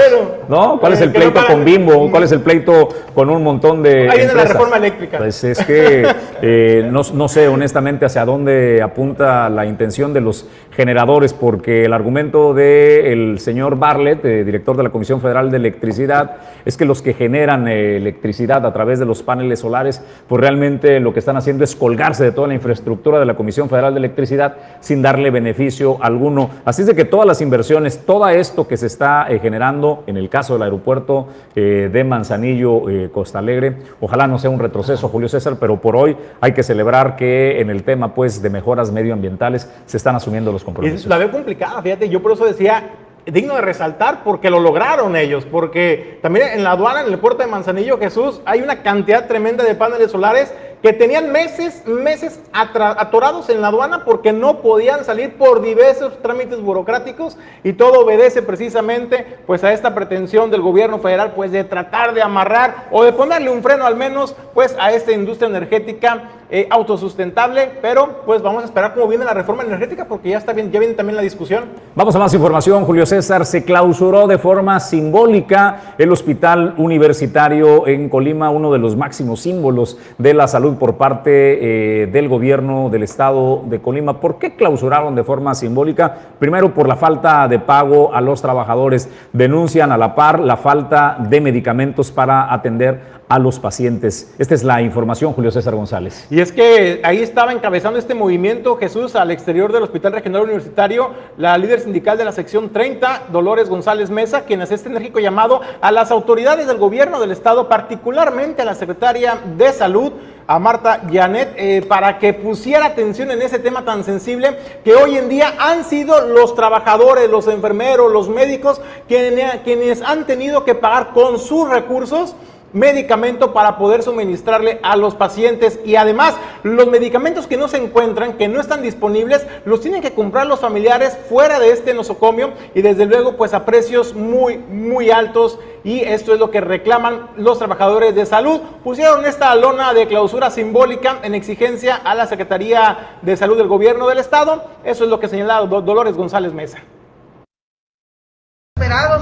[0.48, 0.78] ¿No?
[0.80, 2.10] ¿Cuál es el pleito con Bimbo?
[2.10, 4.08] ¿Cuál es el pleito con un montón de.
[4.08, 5.18] Ahí viene la reforma eléctrica.
[5.18, 6.06] Pues es que
[6.42, 11.92] eh, no, no, sé honestamente hacia dónde apunta la intención de los generadores, porque el
[11.92, 17.02] argumento del señor Barlett, eh, director de la Comisión Federal de Electricidad, es que los
[17.02, 21.64] que generan electricidad a través de los paneles solares, pues realmente lo que están haciendo
[21.64, 25.98] es colgarse de toda la infraestructura de la Comisión Federal de Electricidad sin darle beneficio
[26.00, 26.50] alguno.
[26.64, 30.16] Así es de que todas las inversiones, todo esto que se está eh, generando en
[30.16, 35.08] el caso del aeropuerto eh, de Manzanillo, eh, Costa Alegre, ojalá no sea un retroceso,
[35.08, 38.90] Julio César, pero por hoy hay que celebrar que en el tema pues, de mejoras
[38.90, 41.06] medioambientales se están asumiendo los compromisos.
[41.06, 42.90] la veo complicada, fíjate, yo por eso decía,
[43.26, 47.42] digno de resaltar porque lo lograron ellos, porque también en la aduana, en el puerto
[47.42, 53.50] de Manzanillo, Jesús, hay una cantidad tremenda de paneles solares que tenían meses, meses atorados
[53.50, 59.38] en la aduana porque no podían salir por diversos trámites burocráticos y todo obedece precisamente
[59.46, 63.50] pues a esta pretensión del gobierno federal pues de tratar de amarrar o de ponerle
[63.50, 68.66] un freno al menos pues a esta industria energética eh, autosustentable, pero pues vamos a
[68.66, 71.66] esperar cómo viene la reforma energética porque ya está bien, ya viene también la discusión.
[71.94, 78.08] Vamos a más información, Julio César, se clausuró de forma simbólica el hospital universitario en
[78.08, 83.02] Colima, uno de los máximos símbolos de la salud por parte eh, del gobierno del
[83.02, 84.20] estado de Colima.
[84.20, 86.14] ¿Por qué clausuraron de forma simbólica?
[86.38, 89.08] Primero, por la falta de pago a los trabajadores.
[89.32, 94.34] Denuncian a la par la falta de medicamentos para atender a los pacientes.
[94.38, 96.26] Esta es la información, Julio César González.
[96.30, 101.12] Y es que ahí estaba encabezando este movimiento Jesús al exterior del Hospital Regional Universitario,
[101.36, 105.60] la líder sindical de la sección 30, Dolores González Mesa, quien hace este enérgico llamado
[105.80, 110.12] a las autoridades del gobierno del estado, particularmente a la secretaria de Salud,
[110.50, 115.16] a Marta Janet eh, para que pusiera atención en ese tema tan sensible que hoy
[115.16, 120.74] en día han sido los trabajadores, los enfermeros, los médicos quienes, quienes han tenido que
[120.74, 122.34] pagar con sus recursos
[122.72, 128.34] medicamento para poder suministrarle a los pacientes y además los medicamentos que no se encuentran,
[128.34, 132.82] que no están disponibles, los tienen que comprar los familiares fuera de este nosocomio y
[132.82, 137.58] desde luego pues a precios muy muy altos y esto es lo que reclaman los
[137.58, 138.60] trabajadores de salud.
[138.84, 144.06] Pusieron esta lona de clausura simbólica en exigencia a la Secretaría de Salud del Gobierno
[144.06, 144.64] del Estado.
[144.84, 146.78] Eso es lo que señala Dolores González Mesa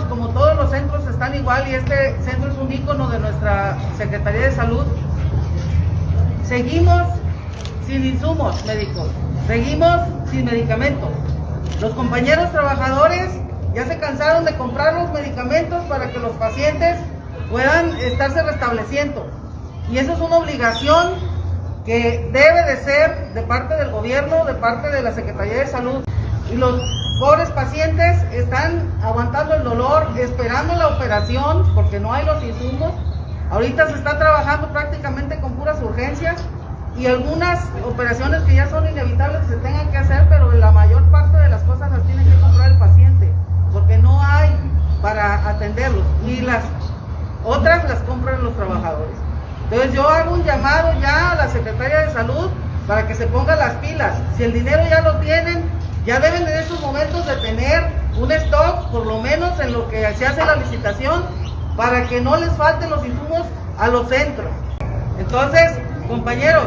[0.08, 4.42] como todos los centros están igual y este centro es un ícono de nuestra Secretaría
[4.42, 4.84] de Salud.
[6.44, 7.08] Seguimos
[7.86, 9.08] sin insumos médicos,
[9.46, 11.10] seguimos sin medicamentos.
[11.80, 13.30] Los compañeros trabajadores
[13.74, 16.96] ya se cansaron de comprar los medicamentos para que los pacientes
[17.50, 19.26] puedan estarse restableciendo.
[19.90, 21.14] Y eso es una obligación
[21.86, 26.04] que debe de ser de parte del gobierno, de parte de la Secretaría de Salud.
[26.50, 26.80] Y los
[27.20, 32.92] pobres pacientes están aguantando el dolor, esperando la operación porque no hay los insumos.
[33.50, 36.36] Ahorita se está trabajando prácticamente con puras urgencias
[36.96, 41.02] y algunas operaciones que ya son inevitables que se tengan que hacer, pero la mayor
[41.10, 43.32] parte de las cosas las tiene que comprar el paciente
[43.72, 44.50] porque no hay
[45.02, 46.64] para atenderlos y las
[47.44, 49.16] otras las compran los trabajadores.
[49.64, 52.50] Entonces yo hago un llamado ya a la Secretaría de Salud
[52.86, 54.14] para que se pongan las pilas.
[54.36, 55.62] Si el dinero ya lo tienen,
[56.04, 57.84] ya deben en esos momentos de tener
[58.18, 61.24] un stock, por lo menos en lo que se hace la licitación,
[61.76, 63.46] para que no les falten los insumos
[63.78, 64.48] a los centros.
[65.18, 65.78] Entonces,
[66.08, 66.66] compañeros,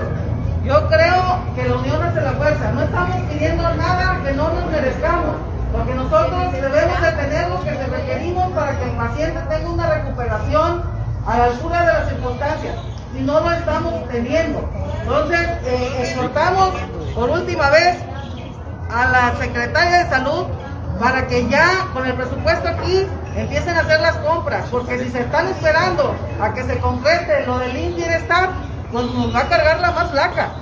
[0.64, 2.72] yo creo que la unión hace la fuerza.
[2.72, 5.36] No estamos pidiendo nada que no nos merezcamos,
[5.74, 9.90] porque nosotros debemos de tener lo que se requerimos para que el paciente tenga una
[9.90, 10.84] recuperación
[11.26, 12.76] a la altura de las circunstancias.
[13.18, 14.70] Y no lo estamos teniendo.
[15.02, 16.74] Entonces, eh, exhortamos
[17.14, 17.98] por última vez
[18.94, 20.46] a la Secretaria de Salud
[21.00, 25.22] para que ya con el presupuesto aquí empiecen a hacer las compras, porque si se
[25.22, 28.50] están esperando a que se concrete lo del Bienestar,
[28.92, 30.62] pues nos va a cargar la más flaca.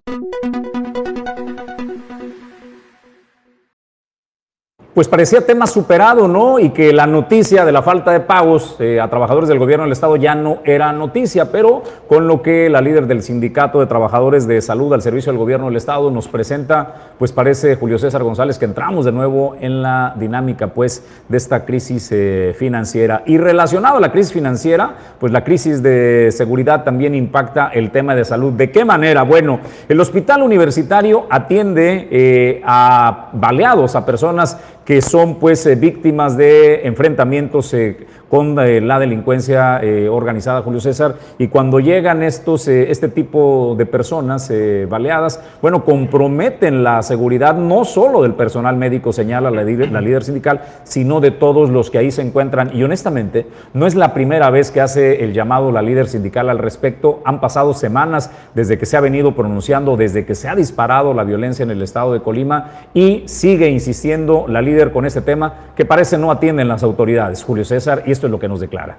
[4.99, 6.59] Pues parecía tema superado, ¿no?
[6.59, 9.93] Y que la noticia de la falta de pagos eh, a trabajadores del gobierno del
[9.93, 14.45] Estado ya no era noticia, pero con lo que la líder del Sindicato de Trabajadores
[14.45, 18.59] de Salud al Servicio del Gobierno del Estado nos presenta, pues parece Julio César González
[18.59, 23.23] que entramos de nuevo en la dinámica, pues, de esta crisis eh, financiera.
[23.25, 28.15] Y relacionado a la crisis financiera, pues la crisis de seguridad también impacta el tema
[28.15, 28.51] de salud.
[28.51, 29.23] ¿De qué manera?
[29.23, 34.57] Bueno, el hospital universitario atiende eh, a baleados, a personas
[34.89, 41.15] que son pues eh, víctimas de enfrentamientos eh, con eh, la delincuencia organizada, Julio César,
[41.37, 44.51] y cuando llegan estos, este tipo de personas
[44.87, 51.19] baleadas, bueno, comprometen la seguridad no solo del personal médico, señala la líder, sindical, sino
[51.19, 52.71] de todos los que ahí se encuentran.
[52.73, 56.57] Y honestamente, no es la primera vez que hace el llamado la líder sindical al
[56.57, 57.21] respecto.
[57.25, 61.23] Han pasado semanas desde que se ha venido pronunciando, desde que se ha disparado la
[61.23, 65.85] violencia en el estado de Colima y sigue insistiendo la líder con ese tema que
[65.85, 68.97] parece no atienden las autoridades, Julio César, y esto es lo que nos declara.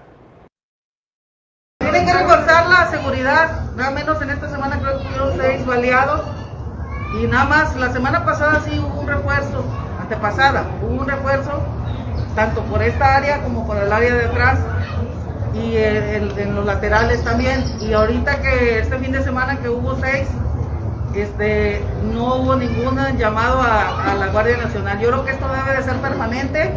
[1.79, 6.23] Tienen que reforzar la seguridad, nada menos en esta semana creo que hubieron seis baleados
[7.21, 9.63] y nada más la semana pasada sí hubo un refuerzo,
[10.01, 11.51] antepasada, hubo un refuerzo
[12.35, 14.59] tanto por esta área como por el área de atrás
[15.53, 17.63] y en los laterales también.
[17.81, 20.29] Y ahorita que este fin de semana que hubo seis,
[21.15, 24.99] este, no hubo ningún llamado a, la Guardia Nacional.
[24.99, 26.73] Yo creo que esto debe de ser permanente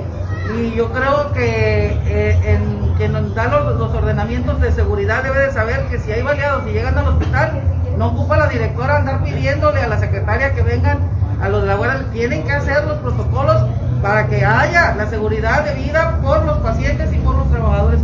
[0.51, 5.51] y yo creo que eh, en, quien nos da los, ordenamientos de seguridad debe de
[5.51, 7.61] saber que si hay baleados y llegan al hospital,
[7.97, 10.99] no ocupa la directora andar pidiéndole a la secretaria que vengan
[11.41, 13.63] a los de la Guardia, tienen que hacer los protocolos
[14.01, 18.01] para que haya la seguridad de vida por los pacientes y por los trabajadores.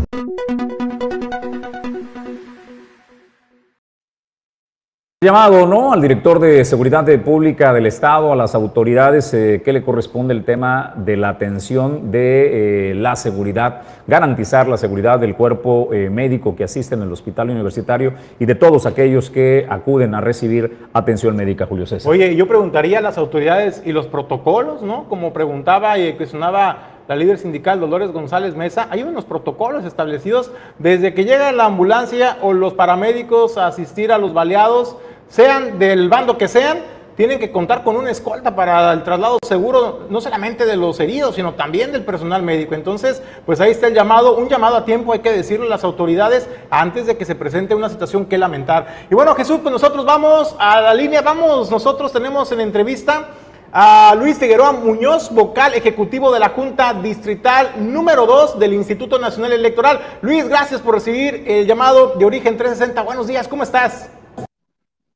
[5.22, 5.92] Llamado ¿no?
[5.92, 10.46] al director de Seguridad Pública del Estado, a las autoridades eh, que le corresponde el
[10.46, 16.56] tema de la atención de eh, la seguridad, garantizar la seguridad del cuerpo eh, médico
[16.56, 21.36] que asiste en el hospital universitario y de todos aquellos que acuden a recibir atención
[21.36, 22.10] médica, Julio César.
[22.10, 25.10] Oye, yo preguntaría a las autoridades y los protocolos, ¿no?
[25.10, 31.16] Como preguntaba y cuestionaba la líder sindical Dolores González Mesa, hay unos protocolos establecidos desde
[31.16, 34.96] que llega la ambulancia o los paramédicos a asistir a los baleados,
[35.30, 36.80] sean del bando que sean,
[37.16, 41.36] tienen que contar con una escolta para el traslado seguro, no solamente de los heridos,
[41.36, 42.76] sino también del personal médico.
[42.76, 45.84] Entonces, pues ahí está el llamado, un llamado a tiempo, hay que decirlo a las
[45.84, 49.06] autoridades antes de que se presente una situación que lamentar.
[49.12, 53.28] Y bueno, Jesús, pues nosotros vamos a la línea, vamos, nosotros tenemos en entrevista
[53.74, 59.52] a Luis Figueroa Muñoz, vocal ejecutivo de la Junta Distrital número 2 del Instituto Nacional
[59.52, 60.00] Electoral.
[60.22, 63.02] Luis, gracias por recibir el llamado de Origen 360.
[63.02, 64.10] Buenos días, ¿cómo estás?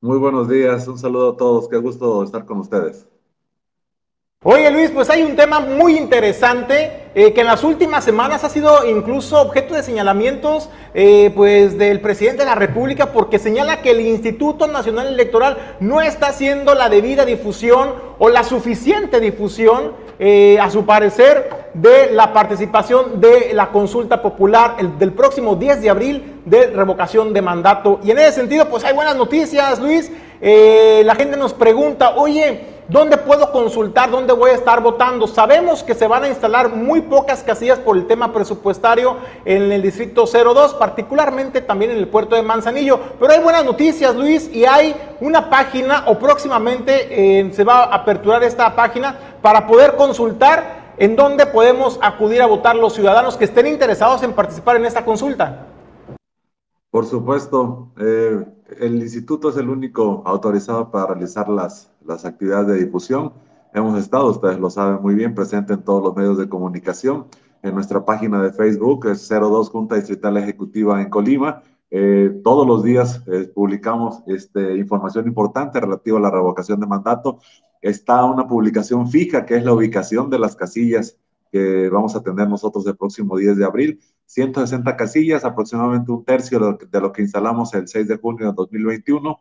[0.03, 3.07] Muy buenos días, un saludo a todos, qué gusto estar con ustedes.
[4.43, 8.49] Oye Luis, pues hay un tema muy interesante eh, que en las últimas semanas ha
[8.49, 13.91] sido incluso objeto de señalamientos eh, pues del presidente de la República porque señala que
[13.91, 20.57] el Instituto Nacional Electoral no está haciendo la debida difusión o la suficiente difusión eh,
[20.59, 25.89] a su parecer de la participación de la consulta popular el, del próximo 10 de
[25.89, 27.99] abril de revocación de mandato.
[28.03, 30.11] Y en ese sentido pues hay buenas noticias Luis,
[30.41, 34.11] la gente nos pregunta, oye, ¿Dónde puedo consultar?
[34.11, 35.25] ¿Dónde voy a estar votando?
[35.25, 39.15] Sabemos que se van a instalar muy pocas casillas por el tema presupuestario
[39.45, 42.99] en el distrito 02, particularmente también en el puerto de Manzanillo.
[43.19, 47.95] Pero hay buenas noticias, Luis, y hay una página o próximamente eh, se va a
[47.95, 53.45] aperturar esta página para poder consultar en dónde podemos acudir a votar los ciudadanos que
[53.45, 55.67] estén interesados en participar en esta consulta.
[56.91, 58.45] Por supuesto, eh,
[58.79, 63.33] el instituto es el único autorizado para realizar las, las actividades de difusión.
[63.73, 67.25] Hemos estado, ustedes lo saben muy bien, presente en todos los medios de comunicación.
[67.61, 71.63] En nuestra página de Facebook es 02 Junta Distrital Ejecutiva en Colima.
[71.89, 77.39] Eh, todos los días eh, publicamos este, información importante relativa a la revocación de mandato.
[77.81, 81.17] Está una publicación fija que es la ubicación de las casillas
[81.53, 83.99] que vamos a tener nosotros el próximo 10 de abril.
[84.25, 89.39] 160 casillas, aproximadamente un tercio de lo, que, instalamos el 6 de junio de 2021.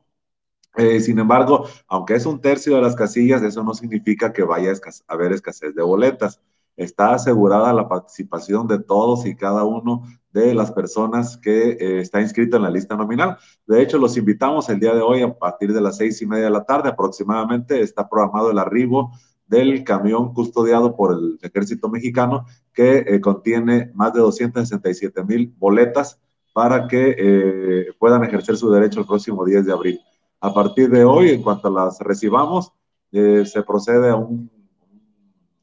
[0.76, 4.72] Eh, sin embargo, aunque es un tercio de las casillas, eso no significa que vaya
[4.72, 6.40] a haber escasez de boletas.
[6.76, 12.20] Está asegurada la participación de todos y cada uno de las personas que eh, está
[12.22, 13.36] inscrito en la lista nominal.
[13.66, 16.44] De hecho, los invitamos el día de hoy a partir de las seis y media
[16.44, 17.82] de la tarde aproximadamente.
[17.82, 19.12] Está programado el arribo
[19.46, 26.18] del camión custodiado por el ejército mexicano que eh, contiene más de 267 mil boletas
[26.54, 30.00] para que eh, puedan ejercer su derecho el próximo 10 de abril.
[30.42, 32.72] A partir de hoy, en cuanto las recibamos,
[33.12, 34.50] eh, se procede a, un,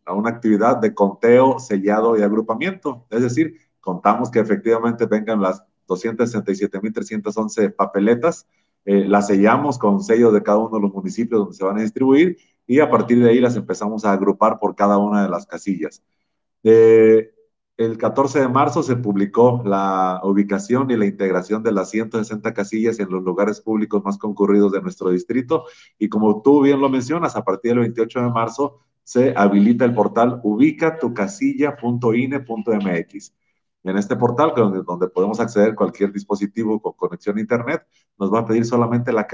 [0.06, 3.06] a una actividad de conteo, sellado y agrupamiento.
[3.10, 8.48] Es decir, contamos que efectivamente vengan las 267.311 papeletas,
[8.86, 12.38] las sellamos con sellos de cada uno de los municipios donde se van a distribuir
[12.66, 16.02] y a partir de ahí las empezamos a agrupar por cada una de las casillas.
[16.64, 17.32] Eh,
[17.80, 23.00] el 14 de marzo se publicó la ubicación y la integración de las 160 casillas
[23.00, 25.64] en los lugares públicos más concurridos de nuestro distrito
[25.98, 29.94] y como tú bien lo mencionas, a partir del 28 de marzo se habilita el
[29.94, 33.34] portal ubicatucasilla.ine.mx.
[33.84, 38.40] En este portal, donde, podemos acceder a cualquier dispositivo con conexión a Internet, nos va
[38.40, 39.26] a pedir solamente la,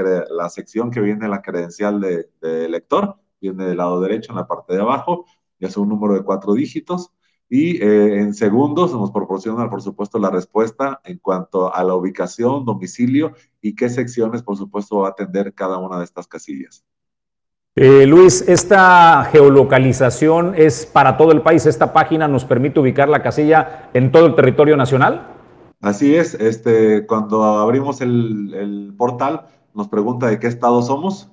[0.50, 4.76] sección que viene la credencial de, de lector viene del lado derecho en la parte
[4.76, 5.26] de abajo,
[5.60, 7.12] ya es un número de cuatro dígitos.
[7.50, 12.66] Y eh, en segundos nos proporciona, por supuesto, la respuesta en cuanto a la ubicación,
[12.66, 16.84] domicilio y qué secciones, por supuesto, va a atender cada una de estas casillas.
[17.76, 21.66] Eh, Luis, esta geolocalización es para todo el país.
[21.66, 25.28] ¿Esta página nos permite ubicar la casilla en todo el territorio nacional?
[25.82, 26.34] Así es.
[26.36, 31.30] Este, cuando abrimos el, el portal, nos pregunta de qué estado somos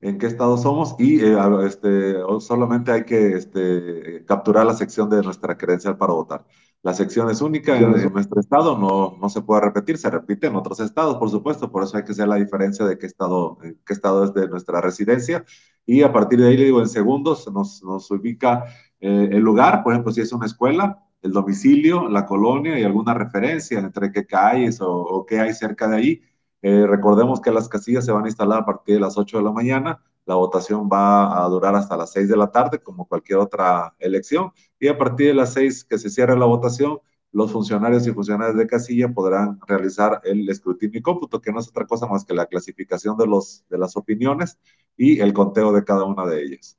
[0.00, 5.22] en qué estado somos y eh, este, solamente hay que este, capturar la sección de
[5.22, 6.44] nuestra credencial para votar.
[6.82, 10.54] La sección es única en, nuestro estado, no, no se puede repetir, se repite en
[10.54, 13.92] otros estados, por supuesto, por eso hay que hacer la diferencia de qué estado, qué
[13.92, 15.44] estado es de nuestra residencia
[15.84, 18.64] y a partir de ahí, le digo, en segundos nos, nos ubica
[19.00, 23.12] eh, el lugar, por ejemplo, si es una escuela, el domicilio, la colonia y alguna
[23.12, 26.22] referencia entre qué calles o, o qué hay cerca de ahí
[26.62, 29.44] eh, recordemos que las casillas se van a instalar a partir de las 8 de
[29.44, 30.02] la mañana.
[30.26, 34.52] La votación va a durar hasta las 6 de la tarde, como cualquier otra elección.
[34.78, 36.98] Y a partir de las 6 que se cierre la votación,
[37.32, 41.68] los funcionarios y funcionarias de casilla podrán realizar el escrutinio y cómputo, que no es
[41.68, 44.58] otra cosa más que la clasificación de, los, de las opiniones
[44.96, 46.77] y el conteo de cada una de ellas.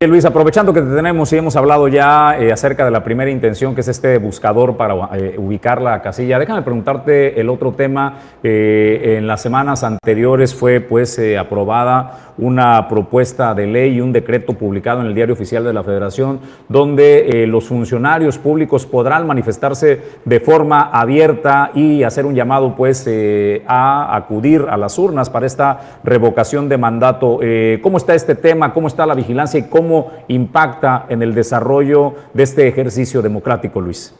[0.00, 3.74] Luis, aprovechando que te tenemos y hemos hablado ya eh, acerca de la primera intención,
[3.74, 8.18] que es este buscador para eh, ubicar la casilla, déjame preguntarte el otro tema.
[8.42, 14.54] Eh, en las semanas anteriores fue pues aprobada una propuesta de ley y un decreto
[14.54, 20.40] publicado en el Diario Oficial de la Federación, donde los funcionarios públicos podrán manifestarse de
[20.40, 23.08] forma abierta y hacer un llamado pues
[23.68, 27.38] a acudir a las urnas para esta revocación de mandato.
[27.82, 28.74] ¿Cómo está este tema?
[28.74, 29.83] ¿Cómo está la vigilancia y cómo
[30.28, 34.14] impacta en el desarrollo de este ejercicio democrático, Luis?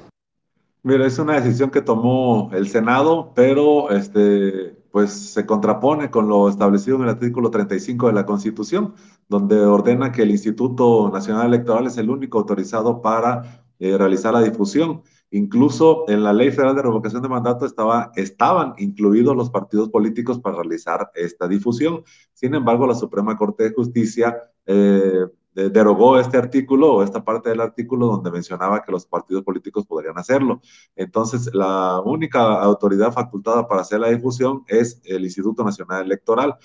[0.83, 6.49] Mira, es una decisión que tomó el Senado, pero este, pues se contrapone con lo
[6.49, 8.95] establecido en el artículo 35 de la Constitución,
[9.29, 14.43] donde ordena que el Instituto Nacional Electoral es el único autorizado para eh, realizar la
[14.43, 15.03] difusión.
[15.31, 20.39] Incluso en la Ley Federal de Revocación de Mandato estaba, estaban incluidos los partidos políticos
[20.39, 22.05] para realizar esta difusión.
[22.35, 24.37] Sin embargo, la Suprema Corte de Justicia
[24.67, 29.87] eh, derogó este artículo o esta parte del artículo donde mencionaba que los partidos políticos
[29.87, 30.61] podrían hacerlo.
[30.97, 36.57] Entonces, la única autoridad facultada para hacer la difusión es el Instituto Nacional Electoral.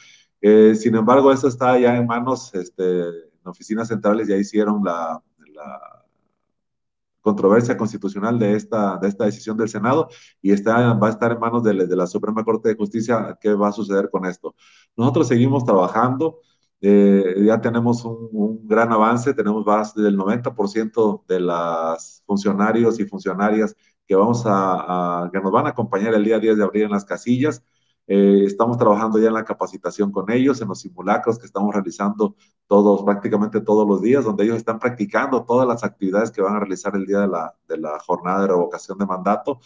[0.41, 5.21] Eh, sin embargo, eso está ya en manos, este, en oficinas centrales ya hicieron la,
[7.21, 10.07] controversia constitucional de esta, de esta decisión del Senado
[10.41, 13.67] y está, va a estar en manos de la Suprema Corte de Justicia qué va
[13.67, 14.55] a suceder con esto.
[14.95, 16.39] Nosotros seguimos trabajando.
[16.81, 23.75] Eh, ya tenemos un, gran avance, tenemos más del 90% de los funcionarios y funcionarias
[24.07, 27.05] que, vamos a, que nos van a acompañar el día 10 de abril en las
[27.05, 27.63] casillas.
[28.07, 32.35] Eh, estamos trabajando ya en la capacitación con ellos, en los simulacros que estamos realizando
[32.65, 36.59] todos, prácticamente todos los días, donde ellos están practicando todas las actividades que van a
[36.59, 39.59] realizar el día de la, de la jornada de revocación de mandato.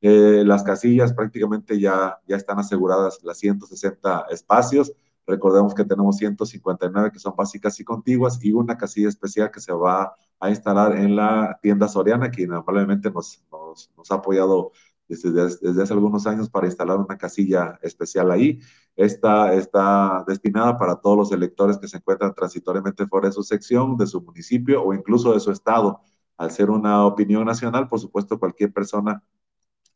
[0.00, 4.92] Eh, las casillas prácticamente ya, ya están aseguradas las 160 espacios.
[5.28, 9.72] Recordemos que tenemos 159 que son básicas y contiguas y una casilla especial que se
[9.74, 14.72] va a instalar en la tienda Soriana, que normalmente nos, nos, ha apoyado
[15.06, 18.58] desde, desde, hace algunos años para instalar una casilla especial ahí.
[18.96, 23.98] Esta está destinada para todos los electores que se encuentran transitoriamente fuera de su sección,
[23.98, 26.00] de su municipio o incluso de su estado.
[26.38, 29.22] Al ser una opinión nacional, por supuesto, cualquier persona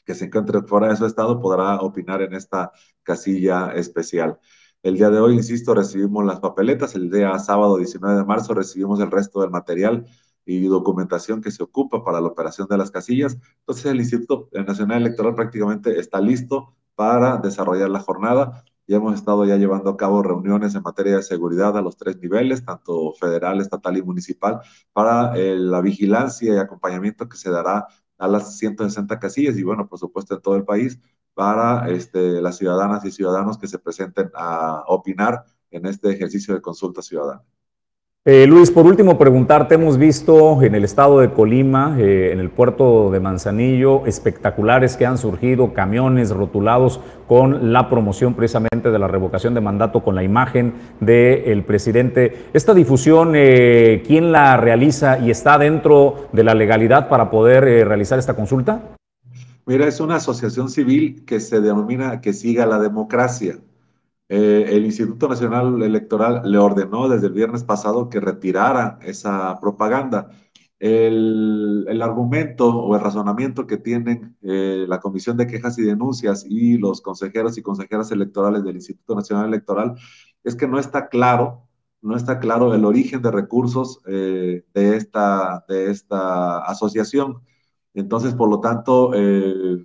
[0.04, 2.70] que se encuentre fuera de su estado podrá opinar en esta
[3.02, 4.38] casilla especial.
[4.82, 6.96] El día de hoy, insisto, recibimos las papeletas.
[6.96, 10.06] El día sábado 19 de marzo recibimos el resto del material
[10.44, 13.38] y documentación que se ocupa para la operación de las casillas.
[13.60, 18.64] Entonces, el Instituto Nacional Electoral prácticamente está listo para desarrollar la jornada.
[18.88, 22.18] Ya hemos estado ya llevando a cabo reuniones en materia de seguridad a los tres
[22.18, 24.62] niveles, tanto federal, estatal y municipal,
[24.92, 27.86] para eh, la vigilancia y acompañamiento que se dará
[28.18, 30.98] a las 160 casillas y, bueno, por supuesto, en todo el país
[31.34, 36.60] para este, las ciudadanas y ciudadanos que se presenten a opinar en este ejercicio de
[36.60, 37.42] consulta ciudadana.
[38.24, 42.50] Eh, Luis, por último, preguntarte, hemos visto en el estado de Colima, eh, en el
[42.50, 49.08] puerto de Manzanillo, espectaculares que han surgido, camiones rotulados con la promoción precisamente de la
[49.08, 52.46] revocación de mandato con la imagen del presidente.
[52.52, 58.20] ¿Esta difusión, eh, quién la realiza y está dentro de la legalidad para poder realizar
[58.20, 58.82] esta consulta?
[59.72, 63.58] Mira, es una asociación civil que se denomina que siga la democracia.
[64.28, 70.28] Eh, el Instituto Nacional Electoral le ordenó desde el viernes pasado que retirara esa propaganda.
[70.78, 76.76] El, argumento o el razonamiento que tienen eh, la Comisión de Quejas y Denuncias y
[76.76, 79.94] los consejeros y consejeras electorales del Instituto Nacional Electoral
[80.44, 81.66] es que no está claro,
[82.02, 87.40] no está claro el origen de recursos eh, de, esta, de esta asociación.
[87.95, 89.84] Entonces, por lo tanto, eh,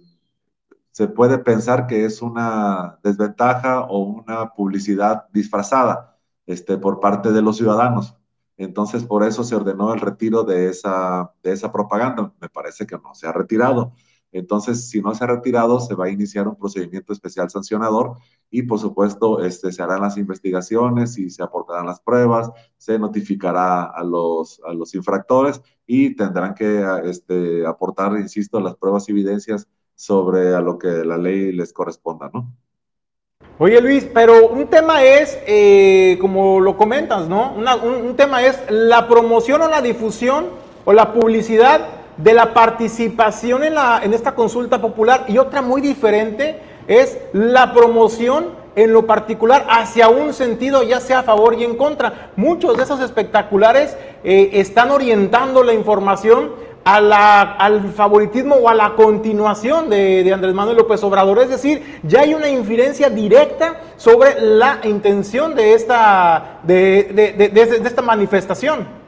[0.92, 7.42] se puede pensar que es una desventaja o una publicidad disfrazada este, por parte de
[7.42, 8.16] los ciudadanos.
[8.58, 12.34] Entonces, por eso se ordenó el retiro de esa, de esa propaganda.
[12.42, 13.94] Me parece que no se ha retirado.
[14.32, 18.18] Entonces, si no se ha retirado, se va a iniciar un procedimiento especial sancionador
[18.50, 23.84] y, por supuesto, este, se harán las investigaciones y se aportarán las pruebas, se notificará
[23.84, 29.68] a los, a los infractores y tendrán que este, aportar, insisto, las pruebas y evidencias
[29.96, 32.54] sobre a lo que la ley les corresponda, ¿no?
[33.60, 37.54] Oye Luis, pero un tema es, eh, como lo comentas, ¿no?
[37.56, 40.46] un, un tema es la promoción o la difusión
[40.86, 45.82] o la publicidad de la participación en, la, en esta consulta popular y otra muy
[45.82, 51.64] diferente es la promoción en lo particular hacia un sentido ya sea a favor y
[51.64, 52.32] en contra.
[52.36, 56.52] Muchos de esos espectaculares eh, están orientando la información
[56.84, 61.40] a la, al favoritismo o a la continuación de, Andrés Manuel López Obrador.
[61.40, 68.02] Es decir, ya hay una infidencia directa sobre la intención de esta, de, de esta
[68.02, 69.07] manifestación.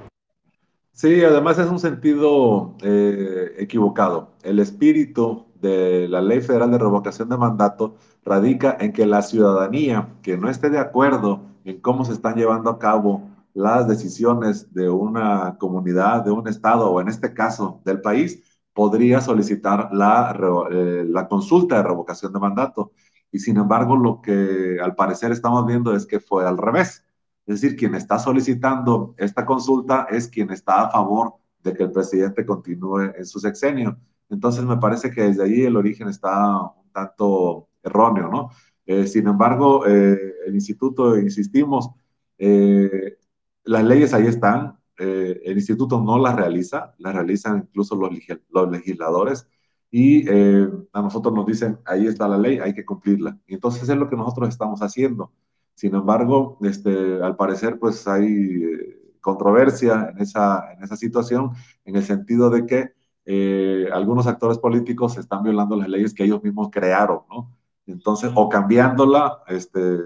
[0.99, 4.33] Sí, además es un sentido eh, equivocado.
[4.43, 7.95] El espíritu de la Ley Federal de Revocación de Mandato
[8.25, 12.69] radica en que la ciudadanía que no esté de acuerdo en cómo se están llevando
[12.69, 18.01] a cabo las decisiones de una comunidad, de un estado o en este caso del
[18.01, 18.43] país,
[18.73, 20.37] podría solicitar la,
[20.69, 22.91] eh, la consulta de revocación de mandato.
[23.31, 27.05] Y sin embargo, lo que al parecer estamos viendo es que fue al revés
[27.49, 31.33] es decir, quien está solicitando esta consulta es quien está a favor
[31.63, 33.97] de que el presidente continúe en su sexenio.
[34.29, 38.51] Entonces me parece que desde ahí el origen está un tanto erróneo, ¿no?
[38.85, 41.89] Eh, sin embargo, eh, el instituto, insistimos,
[42.37, 43.17] eh,
[43.63, 48.11] las leyes ahí están, el instituto no las realiza, las realizan incluso los,
[48.49, 49.47] los legisladores
[49.89, 53.39] y a nosotros nos dicen, ahí está la ley, hay que cumplirla.
[53.47, 55.31] Y entonces es lo que nosotros estamos haciendo.
[55.79, 61.51] Sin embargo, este, al parecer, pues hay eh, controversia en esa, en esa situación,
[61.85, 62.91] en el sentido de que
[63.23, 67.55] eh, algunos actores políticos están violando las leyes que ellos mismos crearon, ¿no?
[67.85, 69.99] Entonces, o cambiándola este,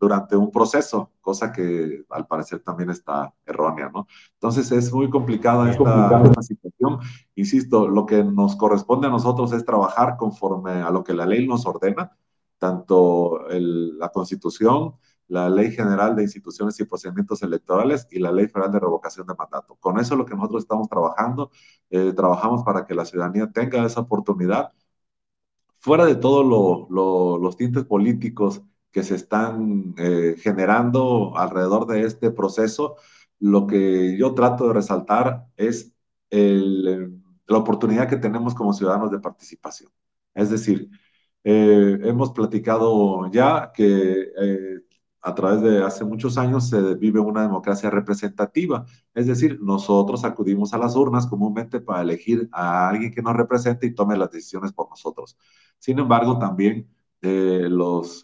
[0.00, 4.06] durante un proceso, cosa que al parecer también está errónea, ¿no?
[4.32, 7.00] Entonces, es muy complicada esta, esta situación.
[7.34, 11.46] Insisto, lo que nos corresponde a nosotros es trabajar conforme a lo que la ley
[11.46, 12.16] nos ordena,
[12.58, 14.94] tanto la Constitución,
[15.28, 19.34] la Ley General de Instituciones y Procedimientos Electorales y la Ley Federal de Revocación de
[19.34, 19.76] Mandato.
[19.76, 21.50] Con eso es lo que nosotros estamos trabajando.
[21.90, 24.72] Eh, trabajamos para que la ciudadanía tenga esa oportunidad.
[25.78, 26.44] Fuera de todos
[27.40, 32.96] los tintes políticos que se están eh, generando alrededor de este proceso,
[33.38, 35.94] lo que yo trato de resaltar es
[36.30, 39.90] la oportunidad que tenemos como ciudadanos de participación.
[40.34, 40.90] Es decir,
[41.44, 44.80] eh, hemos platicado ya que eh,
[45.20, 50.72] a través de hace muchos años se vive una democracia representativa, es decir, nosotros acudimos
[50.74, 54.72] a las urnas comúnmente para elegir a alguien que nos represente y tome las decisiones
[54.72, 55.36] por nosotros.
[55.78, 56.88] Sin embargo, también
[57.20, 58.22] eh, los,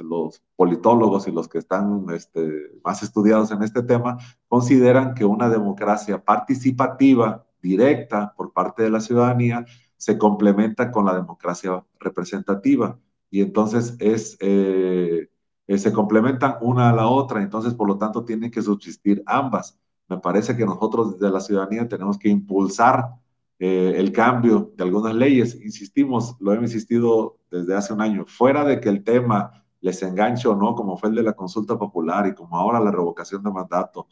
[0.56, 6.24] politólogos y los que están este, más estudiados en este tema consideran que una democracia
[6.24, 9.64] participativa, directa por parte de la ciudadanía,
[10.04, 12.98] se complementa con la democracia representativa
[13.30, 15.30] y entonces es, eh,
[15.66, 19.78] eh, se complementan una a la otra, entonces por lo tanto tienen que subsistir ambas.
[20.10, 23.14] Me parece que nosotros desde la ciudadanía tenemos que impulsar
[23.58, 25.58] eh, el cambio de algunas leyes.
[25.64, 30.46] Insistimos, lo he insistido desde hace un año, fuera de que el tema les enganche
[30.48, 33.50] o no, como fue el de la consulta popular y como ahora la revocación de
[33.50, 34.08] mandato,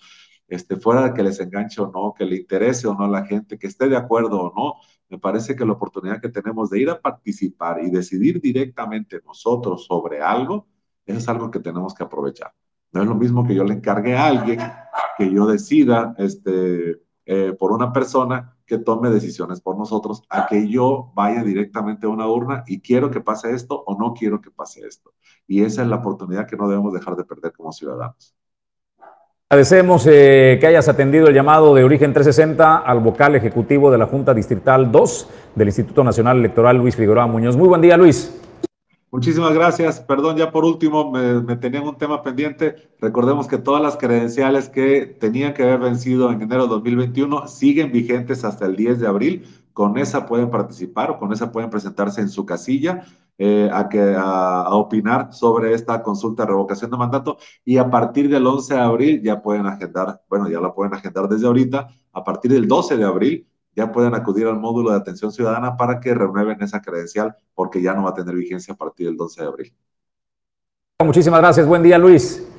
[0.49, 3.27] este, fuera de que les enganche o no, que le interese o no a la
[3.27, 4.81] gente, que esté de acuerdo o no,
[5.13, 9.85] me parece que la oportunidad que tenemos de ir a participar y decidir directamente nosotros
[9.85, 10.67] sobre algo,
[11.05, 12.55] eso es algo que tenemos que aprovechar.
[12.93, 14.59] No es lo mismo que yo le encargue a alguien
[15.19, 20.67] que yo decida este, eh, por una persona que tome decisiones por nosotros, a que
[20.67, 24.51] yo vaya directamente a una urna y quiero que pase esto o no quiero que
[24.51, 25.13] pase esto.
[25.47, 28.35] Y esa es la oportunidad que no debemos dejar de perder como ciudadanos.
[29.53, 34.07] Agradecemos eh, que hayas atendido el llamado de Origen 360 al vocal ejecutivo de la
[34.07, 37.55] Junta Distrital 2 del Instituto Nacional Electoral, Luis Figueroa Muñoz.
[37.55, 38.35] Muy buen día, Luis.
[39.11, 40.01] Muchísimas gracias.
[40.01, 42.77] Perdón, ya por último, me, me, tenían un tema pendiente.
[42.99, 47.93] Recordemos que todas las credenciales que tenían que haber vencido en enero de 2021 siguen
[47.93, 49.47] vigentes hasta el 10 de abril.
[49.73, 53.05] Con esa pueden participar o con esa pueden presentarse en su casilla.
[53.39, 58.29] Eh, a, que, a, opinar sobre esta consulta de revocación de mandato y a partir
[58.29, 62.23] del 11 de abril ya pueden agendar, bueno, ya la pueden agendar desde ahorita, a
[62.25, 66.15] partir del 12 de abril ya pueden acudir al módulo de atención ciudadana para que
[66.15, 69.49] renueven esa credencial porque ya no va a tener vigencia a partir del 12 de
[69.49, 69.75] abril.
[71.03, 72.52] Muchísimas gracias, buen día Luis.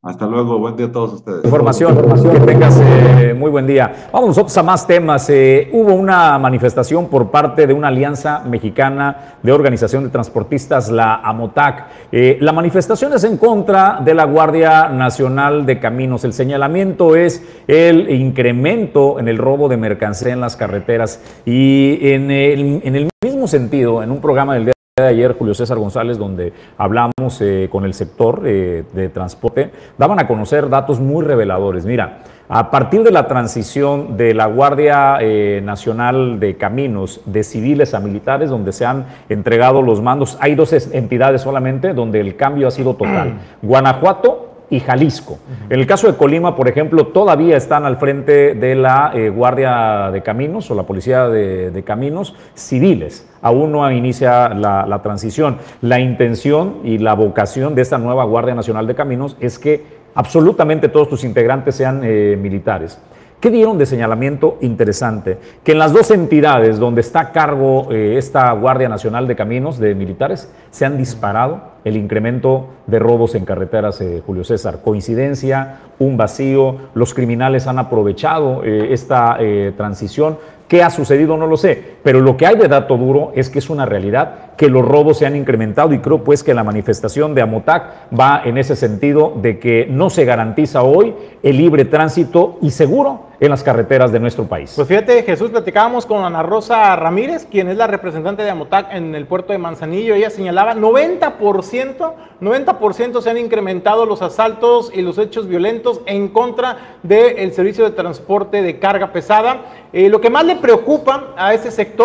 [0.00, 1.44] Hasta luego, buen día a todos ustedes.
[1.44, 2.32] Información, Información.
[2.32, 4.08] que tengas eh, muy buen día.
[4.12, 5.28] Vamos nosotros a más temas.
[5.28, 11.16] Eh, hubo una manifestación por parte de una alianza mexicana de organización de transportistas, la
[11.16, 11.86] AMOTAC.
[12.12, 16.22] Eh, la manifestación es en contra de la Guardia Nacional de Caminos.
[16.22, 21.20] El señalamiento es el incremento en el robo de mercancía en las carreteras.
[21.44, 25.54] Y en el, en el mismo sentido, en un programa del día de ayer, Julio
[25.54, 31.00] César González, donde hablamos eh, con el sector eh, de transporte, daban a conocer datos
[31.00, 31.84] muy reveladores.
[31.84, 37.92] Mira, a partir de la transición de la Guardia eh, Nacional de Caminos de civiles
[37.92, 42.68] a militares, donde se han entregado los mandos, hay dos entidades solamente donde el cambio
[42.68, 43.34] ha sido total.
[43.62, 45.38] Guanajuato y Jalisco.
[45.70, 50.10] En el caso de Colima, por ejemplo, todavía están al frente de la eh, Guardia
[50.12, 53.26] de Caminos o la Policía de, Caminos civiles.
[53.40, 55.58] Aún no inicia la, transición.
[55.80, 60.88] La intención y la vocación de esta nueva Guardia Nacional de Caminos es que absolutamente
[60.88, 63.00] todos tus integrantes sean eh, militares.
[63.40, 65.38] ¿Qué dieron de señalamiento interesante?
[65.62, 69.78] Que en las dos entidades donde está a cargo eh, esta Guardia Nacional de Caminos
[69.78, 74.80] de militares se han disparado el incremento de robos en carreteras, eh, Julio César.
[74.82, 79.38] Coincidencia, un vacío, los criminales han aprovechado eh, esta
[79.76, 80.38] transición.
[80.66, 81.36] ¿Qué ha sucedido?
[81.36, 84.54] No lo sé, pero lo que hay de dato duro es que es una realidad
[84.56, 88.40] que los robos se han incrementado y creo pues que la manifestación de Amotac va
[88.46, 93.50] en ese sentido de que no se garantiza hoy el libre tránsito y seguro en
[93.50, 94.72] las carreteras de nuestro país.
[94.74, 99.14] Pues fíjate, Jesús, platicábamos con Ana Rosa Ramírez, quien es la representante de Amotac en
[99.14, 100.14] el puerto de Manzanillo.
[100.14, 106.96] Ella señalaba 90%, 90% se han incrementado los asaltos y los hechos violentos en contra
[107.04, 109.60] del servicio de transporte de carga pesada.
[109.92, 111.97] Eh, lo que más le preocupa a ese sector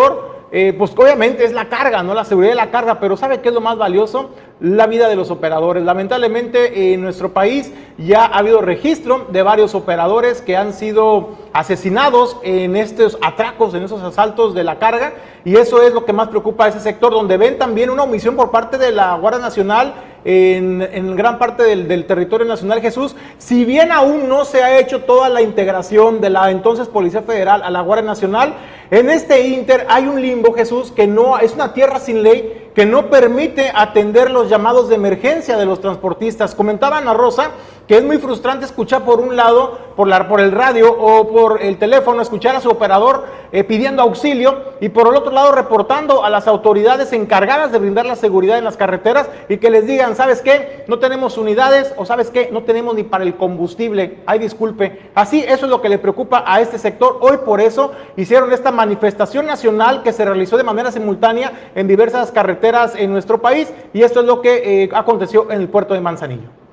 [0.56, 2.14] eh, pues obviamente es la carga, ¿no?
[2.14, 4.30] La seguridad de la carga, pero ¿sabe qué es lo más valioso?
[4.60, 5.82] La vida de los operadores.
[5.82, 12.36] Lamentablemente en nuestro país ya ha habido registro de varios operadores que han sido asesinados
[12.44, 15.14] en estos atracos, en esos asaltos de la carga,
[15.44, 18.36] y eso es lo que más preocupa a ese sector, donde ven también una omisión
[18.36, 23.92] por parte de la Guardia Nacional en, gran parte del, territorio nacional, Jesús, si bien
[23.92, 27.82] aún no se ha hecho toda la integración de la entonces Policía Federal a la
[27.82, 28.54] Guardia Nacional,
[28.90, 32.86] en este Inter hay un limbo, Jesús, que no es una tierra sin ley que
[32.86, 36.54] no permite atender los llamados de emergencia de los transportistas.
[36.54, 37.52] Comentaba Ana Rosa
[37.86, 41.62] que es muy frustrante escuchar por un lado, por, la, por el radio o por
[41.62, 46.24] el teléfono, escuchar a su operador eh, pidiendo auxilio y por el otro lado reportando
[46.24, 50.16] a las autoridades encargadas de brindar la seguridad en las carreteras y que les digan,
[50.16, 50.84] ¿sabes qué?
[50.88, 52.48] No tenemos unidades o ¿sabes qué?
[52.50, 54.18] No tenemos ni para el combustible.
[54.26, 55.10] Ay, disculpe.
[55.14, 57.18] Así, eso es lo que le preocupa a este sector.
[57.20, 62.32] Hoy por eso hicieron esta manifestación nacional que se realizó de manera simultánea en diversas
[62.32, 66.00] carreteras en nuestro país y esto es lo que eh, aconteció en el puerto de
[66.00, 66.63] Manzanillo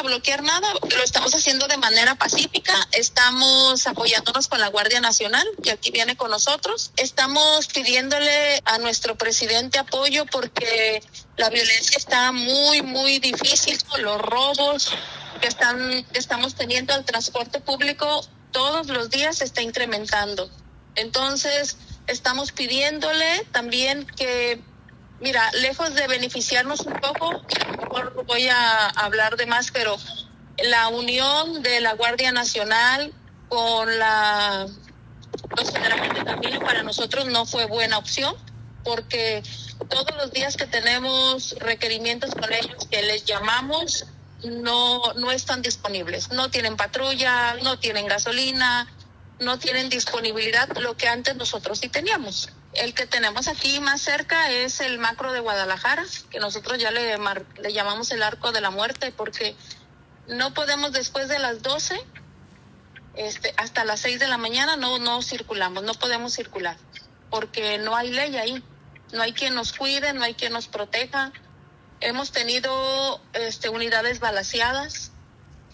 [0.00, 5.46] a bloquear nada, lo estamos haciendo de manera pacífica, estamos apoyándonos con la Guardia Nacional,
[5.62, 11.02] que aquí viene con nosotros, estamos pidiéndole a nuestro presidente apoyo porque
[11.36, 14.90] la violencia está muy, muy difícil los robos
[15.42, 20.50] que están, estamos teniendo al transporte público todos los días se está incrementando.
[20.94, 21.76] Entonces,
[22.06, 24.62] estamos pidiéndole también que
[25.20, 27.42] Mira, lejos de beneficiarnos un poco,
[28.26, 29.96] voy a hablar de más, pero
[30.64, 33.12] la unión de la Guardia Nacional
[33.48, 34.66] con la
[35.56, 38.34] los de Camino para nosotros no fue buena opción
[38.84, 39.42] porque
[39.88, 44.06] todos los días que tenemos requerimientos con ellos que les llamamos
[44.42, 48.86] no no están disponibles, no tienen patrulla, no tienen gasolina,
[49.38, 52.50] no tienen disponibilidad lo que antes nosotros sí teníamos.
[52.72, 57.18] El que tenemos aquí más cerca es el macro de Guadalajara, que nosotros ya le,
[57.72, 59.56] llamamos el arco de la muerte, porque
[60.28, 62.00] no podemos después de las 12
[63.16, 66.76] este, hasta las 6 de la mañana no, no circulamos, no podemos circular,
[67.28, 68.62] porque no hay ley ahí,
[69.12, 71.32] no hay quien nos cuide, no hay quien nos proteja.
[72.00, 75.10] Hemos tenido este, unidades balaseadas,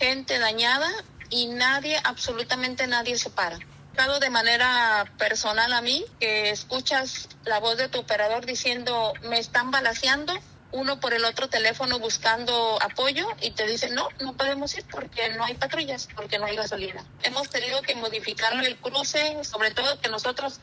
[0.01, 0.91] gente dañada
[1.29, 3.59] y nadie, absolutamente nadie se para
[3.97, 9.71] de manera personal a mí que escuchas la voz de tu operador diciendo me están
[9.71, 10.33] balaseando,
[10.71, 15.31] uno por el otro teléfono buscando apoyo y te dicen no, no podemos ir porque
[15.31, 17.05] no hay patrullas, porque no hay gasolina.
[17.23, 20.61] Hemos tenido que modificar el cruce, sobre todo que nosotros,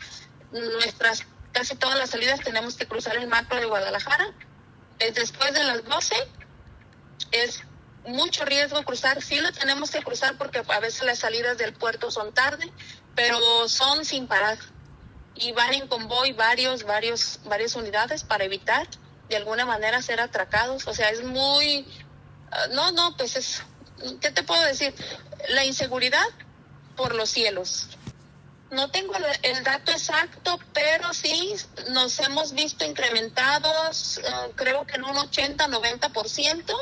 [0.51, 4.31] nuestras casi todas las salidas tenemos que cruzar el macro de Guadalajara.
[4.99, 6.15] Es después de las 12,
[7.31, 7.63] es
[8.05, 12.11] mucho riesgo cruzar, sí lo tenemos que cruzar porque a veces las salidas del puerto
[12.11, 12.71] son tarde,
[13.15, 14.57] pero son sin parar
[15.35, 18.87] y van en convoy varios, varios, varias unidades para evitar
[19.29, 20.87] de alguna manera ser atracados.
[20.87, 21.87] O sea, es muy,
[22.51, 23.63] ah, no, no, pues es,
[24.21, 24.93] ¿qué te puedo decir?
[25.49, 26.25] La inseguridad
[26.95, 27.87] por los cielos.
[28.69, 31.53] No tengo el dato exacto, pero sí
[31.91, 36.73] nos hemos visto incrementados, ah, creo que en un 80-90%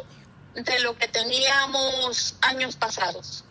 [0.56, 3.44] de lo que teníamos años pasados.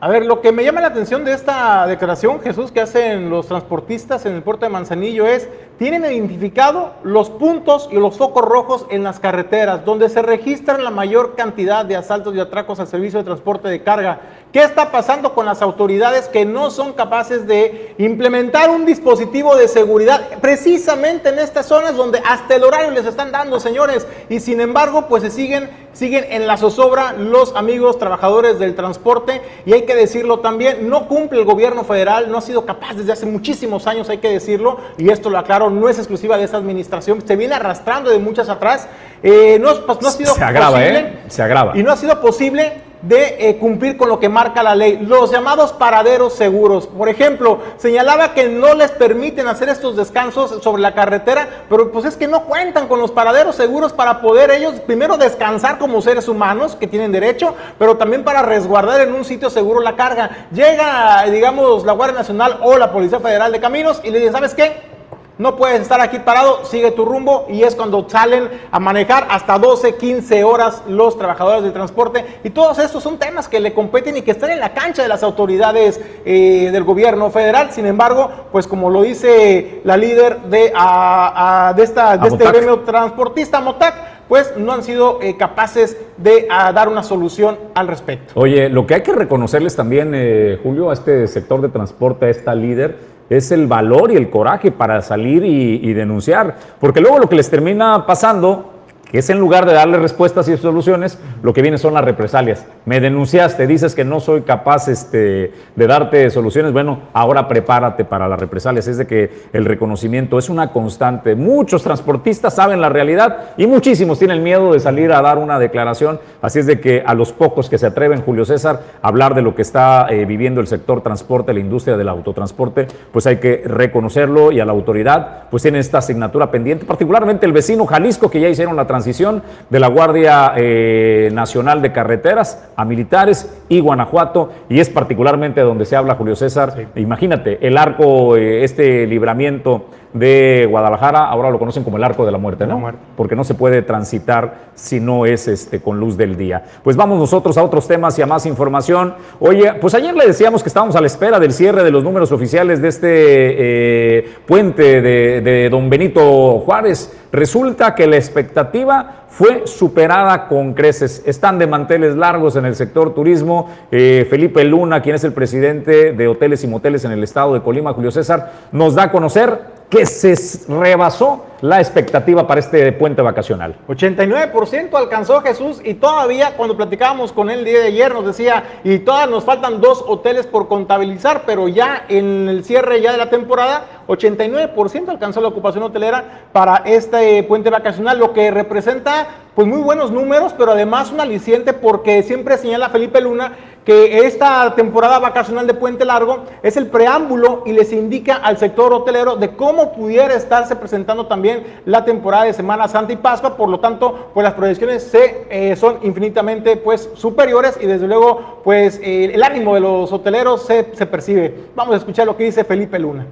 [0.00, 3.48] A ver, lo que me llama la atención de esta declaración, Jesús, que hacen los
[3.48, 8.86] transportistas en el puerto de Manzanillo es, tienen identificado los puntos y los focos rojos
[8.90, 13.20] en las carreteras, donde se registran la mayor cantidad de asaltos y atracos al servicio
[13.20, 14.20] de transporte de carga.
[14.52, 19.68] ¿Qué está pasando con las autoridades que no son capaces de implementar un dispositivo de
[19.68, 24.06] seguridad precisamente en estas zonas donde hasta el horario les están dando, señores?
[24.30, 29.42] Y sin embargo, pues se siguen, siguen en la zozobra los amigos trabajadores del transporte
[29.66, 33.12] y hay que decirlo también, no cumple el gobierno federal, no ha sido capaz desde
[33.12, 36.56] hace muchísimos años, hay que decirlo, y esto lo aclaro, no es exclusiva de esta
[36.56, 38.88] administración, se viene arrastrando de muchas atrás.
[39.22, 41.18] Eh, no, pues, no ha sido se agrava, posible, ¿eh?
[41.28, 41.76] Se agrava.
[41.76, 45.30] Y no ha sido posible de eh, cumplir con lo que marca la ley, los
[45.30, 46.86] llamados paraderos seguros.
[46.86, 52.04] Por ejemplo, señalaba que no les permiten hacer estos descansos sobre la carretera, pero pues
[52.04, 56.28] es que no cuentan con los paraderos seguros para poder ellos primero descansar como seres
[56.28, 60.48] humanos que tienen derecho, pero también para resguardar en un sitio seguro la carga.
[60.52, 64.54] Llega, digamos, la Guardia Nacional o la Policía Federal de Caminos y le dicen, ¿sabes
[64.54, 64.97] qué?
[65.38, 69.56] No puedes estar aquí parado, sigue tu rumbo y es cuando salen a manejar hasta
[69.56, 72.24] 12, 15 horas los trabajadores del transporte.
[72.42, 75.08] Y todos estos son temas que le competen y que están en la cancha de
[75.08, 77.70] las autoridades eh, del gobierno federal.
[77.70, 82.44] Sin embargo, pues como lo dice la líder de, a, a, de, esta, de este
[82.44, 83.94] gremio transportista, Motac,
[84.28, 88.32] pues no han sido eh, capaces de a, dar una solución al respecto.
[88.34, 92.28] Oye, lo que hay que reconocerles también, eh, Julio, a este sector de transporte, a
[92.28, 92.98] esta líder,
[93.30, 96.56] es el valor y el coraje para salir y, denunciar.
[96.80, 98.72] Porque luego lo que les termina pasando,
[99.10, 102.66] que es en lugar de darle respuestas y soluciones, lo que viene son las represalias.
[102.84, 108.28] Me denunciaste, dices que no soy capaz este, de darte soluciones, bueno, ahora prepárate para
[108.28, 108.86] las represalias.
[108.86, 111.34] Es de que el reconocimiento es una constante.
[111.34, 116.20] Muchos transportistas saben la realidad y muchísimos tienen miedo de salir a dar una declaración.
[116.42, 119.42] Así es de que a los pocos que se atreven, Julio César, a hablar de
[119.42, 123.62] lo que está eh, viviendo el sector transporte, la industria del autotransporte, pues hay que
[123.64, 128.40] reconocerlo y a la autoridad, pues tiene esta asignatura pendiente, particularmente el vecino Jalisco, que
[128.40, 134.50] ya hicieron la transición de la Guardia eh, Nacional de Carreteras a militares y Guanajuato,
[134.68, 136.74] y es particularmente donde se habla, Julio César.
[136.76, 137.00] Sí.
[137.00, 142.32] Imagínate, el arco, eh, este libramiento de Guadalajara, ahora lo conocen como el arco de
[142.32, 142.74] la muerte, ¿no?
[142.74, 143.00] La muerte.
[143.16, 146.64] Porque no se puede transitar si no es este, con luz del día.
[146.82, 149.14] Pues vamos nosotros a otros temas y a más información.
[149.40, 152.32] Oye, pues ayer le decíamos que estábamos a la espera del cierre de los números
[152.32, 157.12] oficiales de este eh, puente de, de Don Benito Juárez.
[157.30, 161.22] Resulta que la expectativa fue superada con creces.
[161.26, 163.70] Están de manteles largos en el sector turismo.
[163.90, 167.60] Eh, Felipe Luna, quien es el presidente de hoteles y moteles en el estado de
[167.60, 170.34] Colima, Julio César, nos da a conocer que se
[170.68, 173.76] rebasó la expectativa para este puente vacacional.
[173.88, 178.80] 89% alcanzó Jesús y todavía cuando platicábamos con él el día de ayer nos decía,
[178.84, 183.18] y todavía nos faltan dos hoteles por contabilizar, pero ya en el cierre ya de
[183.18, 189.26] la temporada, 89% alcanzó la ocupación hotelera para este puente vacacional, lo que representa
[189.58, 194.72] pues muy buenos números, pero además un aliciente porque siempre señala Felipe Luna que esta
[194.76, 199.56] temporada vacacional de Puente Largo es el preámbulo y les indica al sector hotelero de
[199.56, 204.30] cómo pudiera estarse presentando también la temporada de Semana Santa y Pascua, por lo tanto,
[204.32, 209.42] pues las proyecciones se, eh, son infinitamente pues superiores y desde luego pues eh, el
[209.42, 211.52] ánimo de los hoteleros se, se percibe.
[211.74, 213.26] Vamos a escuchar lo que dice Felipe Luna.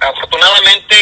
[0.00, 0.96] Afortunadamente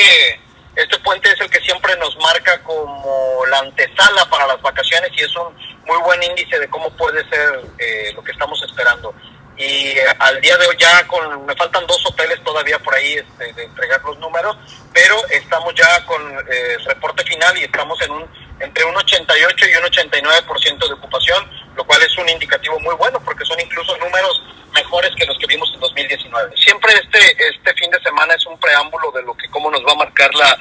[0.77, 5.23] este puente es el que siempre nos marca como la antesala para las vacaciones y
[5.23, 5.55] es un
[5.87, 9.15] muy buen índice de cómo puede ser eh, lo que estamos esperando.
[9.57, 13.15] Y eh, al día de hoy ya con, me faltan dos hoteles todavía por ahí
[13.15, 14.57] este, de entregar los números,
[14.93, 19.77] pero estamos ya con eh, reporte final y estamos en un entre un 88 y
[19.77, 24.43] un 89% de ocupación, lo cual es un indicativo muy bueno porque son incluso números
[24.73, 26.57] mejores que los que vimos en 2019.
[26.57, 29.93] Siempre este este fin de semana es un preámbulo de lo que cómo nos va
[29.93, 30.57] a marcar la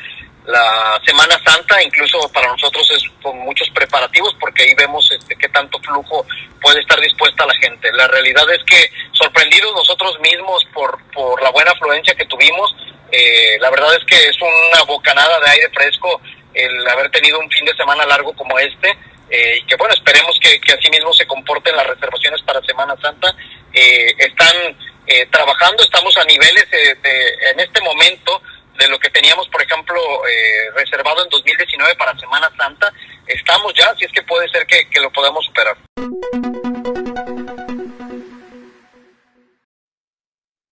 [0.46, 5.48] la Semana Santa, incluso para nosotros es con muchos preparativos porque ahí vemos este, qué
[5.50, 6.26] tanto flujo
[6.62, 7.92] puede estar dispuesta la gente.
[7.94, 12.76] La realidad es que sorprendidos nosotros mismos por, por la buena afluencia que tuvimos,
[13.12, 16.20] eh, la verdad es que es una bocanada de aire fresco
[16.54, 18.90] el haber tenido un fin de semana largo como este
[19.30, 22.96] eh, y que bueno, esperemos que, que así mismo se comporten las reservaciones para Semana
[23.02, 23.34] Santa.
[23.74, 24.78] Eh, están
[25.30, 26.92] trabajando, estamos a niveles de,
[27.52, 28.42] en este momento
[28.84, 29.96] de lo que teníamos, por ejemplo,
[30.28, 32.92] eh, reservado en 2019 para Semana Santa.
[33.28, 35.78] Estamos ya, si es que puede ser que, que lo podamos superar.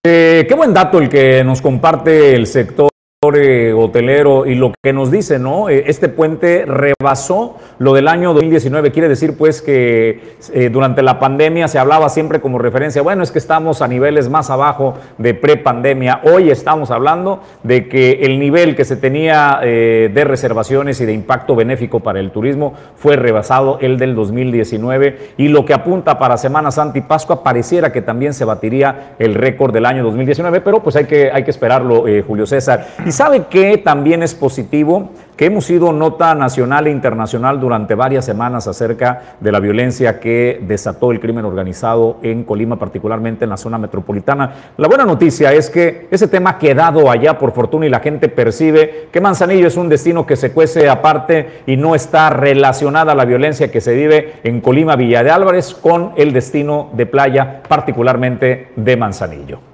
[0.04, 2.90] Eh, qué buen dato el que nos comparte el sector.
[3.24, 5.70] Eh, hotelero y lo que nos dice, ¿no?
[5.70, 8.92] Eh, este puente rebasó lo del año 2019.
[8.92, 13.30] Quiere decir, pues, que eh, durante la pandemia se hablaba siempre como referencia, bueno, es
[13.30, 16.22] que estamos a niveles más abajo de prepandemia.
[16.24, 21.56] Hoy estamos hablando de que el nivel que se tenía de reservaciones y de impacto
[21.56, 26.72] benéfico para el turismo fue rebasado el del 2019 y lo que apunta para Semana
[26.72, 30.96] Santa y Pascua pareciera que también se batiría el récord del año 2019, pero pues
[30.96, 32.88] hay que, hay que esperarlo, Julio César.
[33.12, 38.68] Sabe que también es positivo que hemos sido nota nacional e internacional durante varias semanas
[38.68, 43.78] acerca de la violencia que desató el crimen organizado en Colima, particularmente en la zona
[43.78, 44.74] metropolitana.
[44.78, 48.30] La buena noticia es que ese tema ha quedado allá por fortuna y la gente
[48.30, 53.16] percibe que Manzanillo es un destino que se cuece aparte y no está relacionada a
[53.16, 57.64] la violencia que se vive en Colima, Villa de Álvarez, con el destino de playa,
[57.68, 59.72] particularmente de Manzanillo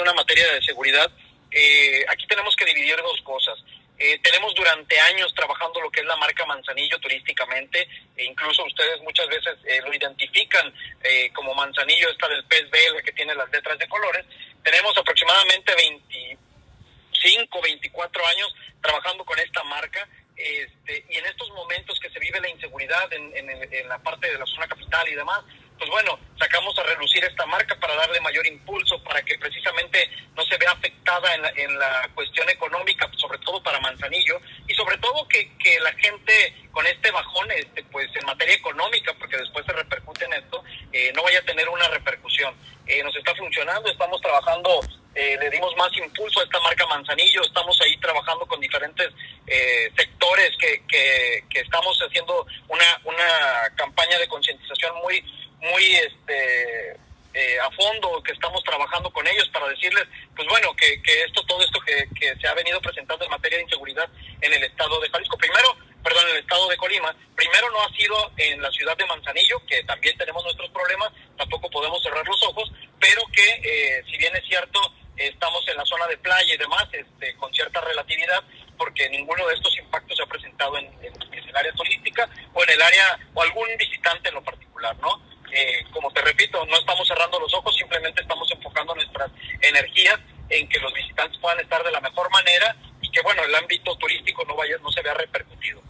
[0.00, 1.10] una materia de seguridad,
[1.50, 3.58] eh, aquí tenemos que dividir dos cosas.
[3.98, 9.00] Eh, tenemos durante años trabajando lo que es la marca Manzanillo turísticamente, e incluso ustedes
[9.02, 10.72] muchas veces eh, lo identifican
[11.32, 14.24] como Manzanillo, esta del pez belga que tiene las letras de colores.
[14.62, 20.08] Tenemos aproximadamente 25, 24 años trabajando con esta marca.
[20.36, 24.46] Este, y en estos momentos que se vive la inseguridad en la parte de la
[24.46, 25.42] zona capital y demás,
[25.78, 30.44] pues bueno, sacamos a relucir esta marca para darle mayor impulso, para que precisamente no
[30.44, 34.98] se vea afectada en la, en la cuestión económica, sobre todo para Manzanillo, y sobre
[34.98, 39.64] todo que, que la gente con este bajón, este, pues en materia económica, porque después
[39.66, 40.62] se repercute en esto,
[40.92, 42.54] eh, no vaya a tener una repercusión.
[42.86, 44.80] Eh, nos está funcionando, estamos trabajando,
[45.14, 49.08] eh, le dimos más impulso a esta marca Manzanillo, estamos ahí trabajando con diferentes
[49.96, 55.24] sectores que, que, que estamos haciendo una, una campaña de concientización muy
[55.60, 56.96] muy este
[57.34, 60.04] eh, a fondo que estamos trabajando con ellos para decirles,
[60.34, 63.58] pues bueno, que, que esto, todo esto que, que, se ha venido presentando en materia
[63.58, 64.08] de inseguridad
[64.40, 67.88] en el estado de Jalisco, primero, perdón, en el estado de Colima, primero no ha
[67.90, 72.42] sido en la ciudad de Manzanillo, que también tenemos nuestros problemas, tampoco podemos cerrar los
[72.42, 74.80] ojos, pero que eh, si bien es cierto,
[75.16, 78.42] estamos en la zona de playa y demás, este, con cierta relatividad,
[78.76, 82.64] porque ninguno de estos impactos se ha presentado en, en, en el área turística o
[82.64, 85.27] en el área, o algún visitante en lo particular, ¿no?
[85.52, 89.30] Eh, como te repito, no estamos cerrando los ojos, simplemente estamos enfocando nuestras
[89.60, 90.18] energías
[90.50, 93.96] en que los visitantes puedan estar de la mejor manera y que bueno, el ámbito
[93.96, 95.82] turístico no vaya, no se vea repercutido.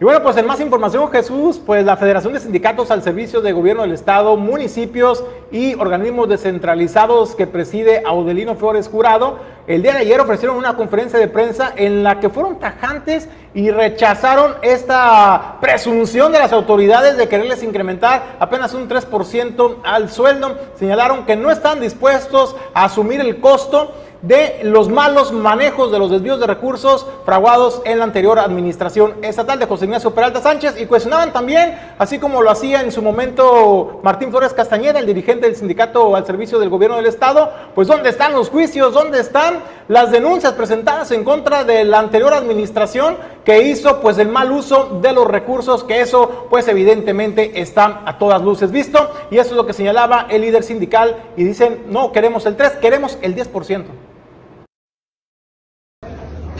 [0.00, 3.52] Y bueno, pues en más información, Jesús, pues la Federación de Sindicatos al Servicio de
[3.52, 5.22] Gobierno del Estado, municipios
[5.52, 11.18] y organismos descentralizados que preside Audelino Flores Jurado, el día de ayer ofrecieron una conferencia
[11.18, 17.28] de prensa en la que fueron tajantes y rechazaron esta presunción de las autoridades de
[17.28, 20.56] quererles incrementar apenas un 3% al sueldo.
[20.76, 23.92] Señalaron que no están dispuestos a asumir el costo
[24.22, 29.58] de los malos manejos de los desvíos de recursos fraguados en la anterior administración estatal
[29.58, 30.80] de José Ignacio Peralta Sánchez.
[30.80, 35.46] Y cuestionaban también, así como lo hacía en su momento Martín Flores Castañeda, el dirigente
[35.46, 39.60] del sindicato al servicio del gobierno del estado, pues dónde están los juicios, dónde están
[39.88, 45.00] las denuncias presentadas en contra de la anterior administración que hizo pues el mal uso
[45.00, 49.10] de los recursos, que eso pues evidentemente está a todas luces visto.
[49.30, 51.16] Y eso es lo que señalaba el líder sindical.
[51.36, 54.09] Y dicen no queremos el 3, queremos el 10%.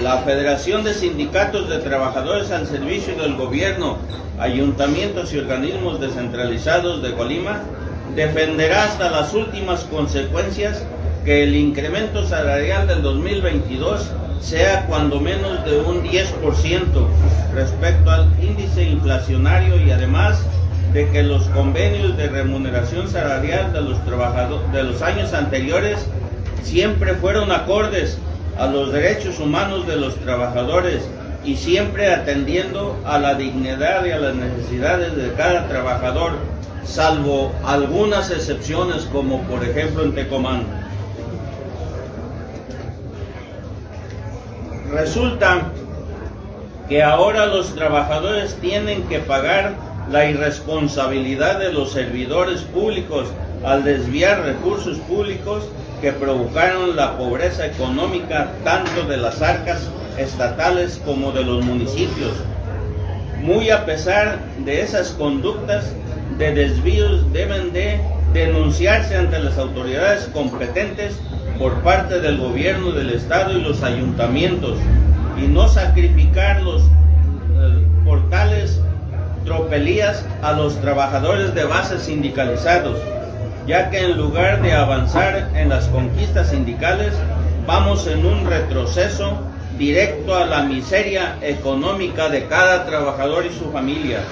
[0.02, 3.98] La Federación de Sindicatos de Trabajadores al Servicio del Gobierno,
[4.38, 7.60] ayuntamientos y organismos descentralizados de Colima
[8.16, 10.82] defenderá hasta las últimas consecuencias
[11.26, 16.32] que el incremento salarial del 2022 sea cuando menos de un 10%
[17.54, 20.40] respecto al índice inflacionario y además
[20.94, 26.06] de que los convenios de remuneración salarial de los trabajadores de los años anteriores
[26.62, 28.18] siempre fueron acordes
[28.60, 31.02] a los derechos humanos de los trabajadores
[31.44, 36.32] y siempre atendiendo a la dignidad y a las necesidades de cada trabajador,
[36.84, 40.64] salvo algunas excepciones como por ejemplo en Tecomán.
[44.92, 45.72] Resulta
[46.86, 49.72] que ahora los trabajadores tienen que pagar
[50.10, 53.28] la irresponsabilidad de los servidores públicos
[53.64, 55.64] al desviar recursos públicos
[56.00, 59.88] que provocaron la pobreza económica tanto de las arcas
[60.18, 62.32] estatales como de los municipios.
[63.42, 65.92] Muy a pesar de esas conductas
[66.38, 68.00] de desvíos deben de
[68.32, 71.18] denunciarse ante las autoridades competentes
[71.58, 74.78] por parte del gobierno del estado y los ayuntamientos
[75.36, 78.80] y no sacrificar los eh, portales
[79.44, 82.98] tropelías a los trabajadores de base sindicalizados,
[83.70, 87.12] ya que en lugar de avanzar en las conquistas sindicales,
[87.68, 89.38] vamos en un retroceso
[89.78, 94.24] directo a la miseria económica de cada trabajador y su familia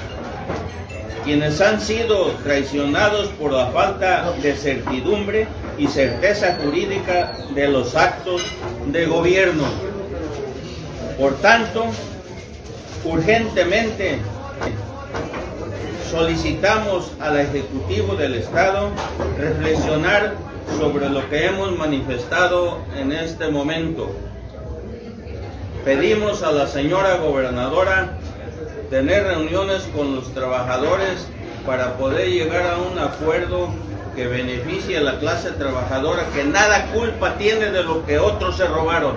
[1.23, 8.43] quienes han sido traicionados por la falta de certidumbre y certeza jurídica de los actos
[8.87, 9.65] de gobierno.
[11.19, 11.85] Por tanto,
[13.05, 14.19] urgentemente
[16.11, 18.91] solicitamos al Ejecutivo del Estado
[19.39, 20.35] reflexionar
[20.79, 24.11] sobre lo que hemos manifestado en este momento.
[25.85, 28.19] Pedimos a la señora gobernadora
[28.91, 31.27] tener reuniones con los trabajadores
[31.67, 33.69] para poder llegar a un acuerdo
[34.17, 38.67] que beneficie a la clase trabajadora que nada culpa tiene de lo que otros se
[38.67, 39.17] robaron.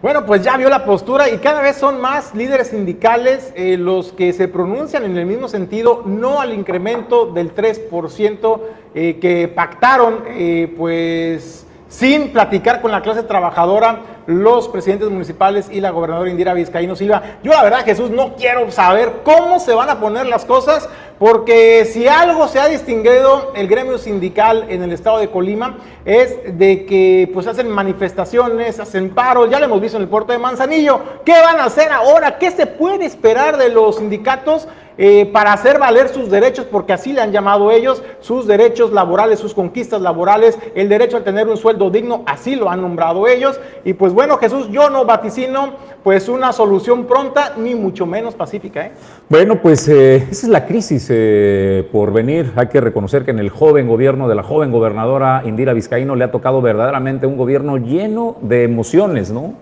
[0.00, 4.12] Bueno, pues ya vio la postura y cada vez son más líderes sindicales eh, los
[4.12, 8.60] que se pronuncian en el mismo sentido, no al incremento del 3%
[8.94, 15.80] eh, que pactaron, eh, pues sin platicar con la clase trabajadora, los presidentes municipales y
[15.80, 17.22] la gobernadora Indira Vizcaíno Silva.
[17.42, 21.86] Yo la verdad, Jesús, no quiero saber cómo se van a poner las cosas, porque
[21.86, 26.84] si algo se ha distinguido el gremio sindical en el estado de Colima es de
[26.84, 31.00] que pues hacen manifestaciones, hacen paros, ya lo hemos visto en el puerto de Manzanillo.
[31.24, 32.38] ¿Qué van a hacer ahora?
[32.38, 34.68] ¿Qué se puede esperar de los sindicatos?
[34.98, 39.38] Eh, para hacer valer sus derechos, porque así le han llamado ellos, sus derechos laborales,
[39.38, 43.60] sus conquistas laborales, el derecho a tener un sueldo digno, así lo han nombrado ellos.
[43.84, 48.86] Y pues bueno, Jesús, yo no vaticino pues una solución pronta, ni mucho menos pacífica.
[48.86, 48.92] ¿eh?
[49.28, 52.52] Bueno, pues eh, esa es la crisis eh, por venir.
[52.56, 56.24] Hay que reconocer que en el joven gobierno de la joven gobernadora Indira Vizcaíno le
[56.24, 59.54] ha tocado verdaderamente un gobierno lleno de emociones, ¿no?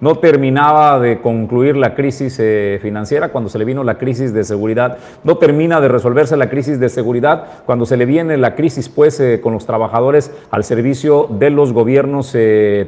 [0.00, 2.40] no terminaba de concluir la crisis
[2.80, 4.44] financiera cuando se le vino la crisis de
[5.24, 9.22] no termina de resolverse la crisis de seguridad cuando se le viene la crisis pues
[9.42, 12.36] con los trabajadores al servicio de los gobiernos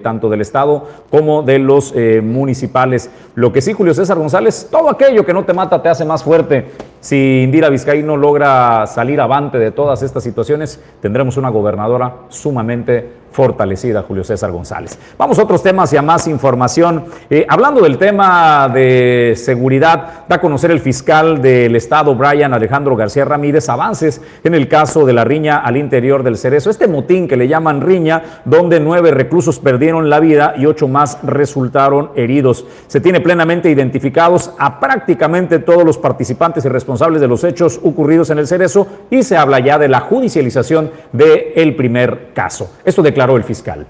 [0.03, 3.11] tanto del Estado como de los municipales.
[3.35, 6.25] Lo que sí, Julio César González, todo aquello que no te mata te hace más
[6.25, 6.67] fuerte.
[7.01, 14.03] Si Indira Vizcaíno logra salir avante de todas estas situaciones, tendremos una gobernadora sumamente fortalecida,
[14.03, 14.99] Julio César González.
[15.17, 17.05] Vamos a otros temas y a más información.
[17.31, 22.97] Eh, hablando del tema de seguridad, da a conocer el fiscal del Estado, Brian Alejandro
[22.97, 26.71] García Ramírez, avances en el caso de la riña al interior del Cerezo.
[26.71, 31.19] Este motín que le llaman riña, donde nueve reclusos perdieron la vida y ocho más
[31.23, 32.65] resultaron heridos.
[32.87, 38.31] Se tiene plenamente identificados a prácticamente todos los participantes y responsables de los hechos ocurridos
[38.31, 42.71] en el Cerezo y se habla ya de la judicialización del primer caso.
[42.85, 43.89] Esto declaró el fiscal.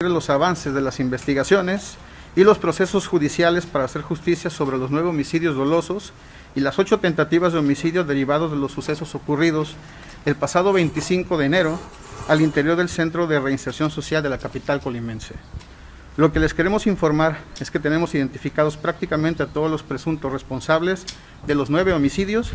[0.00, 1.96] Los avances de las investigaciones
[2.36, 6.14] y los procesos judiciales para hacer justicia sobre los nueve homicidios dolosos
[6.54, 9.76] y las ocho tentativas de homicidio derivados de los sucesos ocurridos
[10.24, 11.78] el pasado 25 de enero
[12.28, 15.34] al interior del Centro de Reinserción Social de la capital colimense.
[16.16, 21.04] Lo que les queremos informar es que tenemos identificados prácticamente a todos los presuntos responsables
[21.46, 22.52] de los nueve homicidios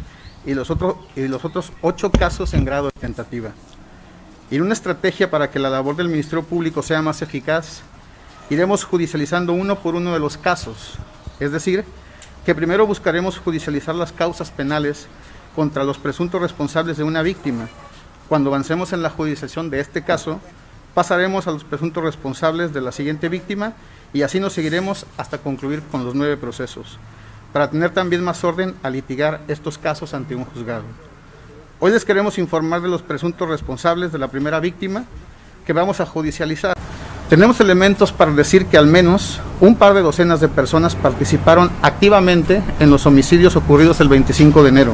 [0.48, 3.52] y los, otros y los otros ocho casos en grado de tentativa.
[4.52, 7.82] Y en una estrategia para que la labor del Ministerio Público sea más eficaz,
[8.50, 10.96] iremos judicializando uno por uno de los casos.
[11.40, 11.86] Es decir,
[12.46, 15.08] que primero buscaremos judicializar las causas penales
[15.56, 17.68] contra los presuntos responsables de una víctima.
[18.28, 20.40] Cuando avancemos en la judicialización de este caso,
[20.96, 23.74] pasaremos a los presuntos responsables de la siguiente víctima
[24.14, 26.98] y así nos seguiremos hasta concluir con los nueve procesos,
[27.54, 30.86] para tener también más orden a litigar estos casos ante un juzgado.
[31.82, 35.06] Hoy les queremos informar de los presuntos responsables de la primera víctima
[35.66, 36.76] que vamos a judicializar.
[37.30, 42.62] Tenemos elementos para decir que al menos un par de docenas de personas participaron activamente
[42.82, 44.94] en los homicidios ocurridos el 25 de enero.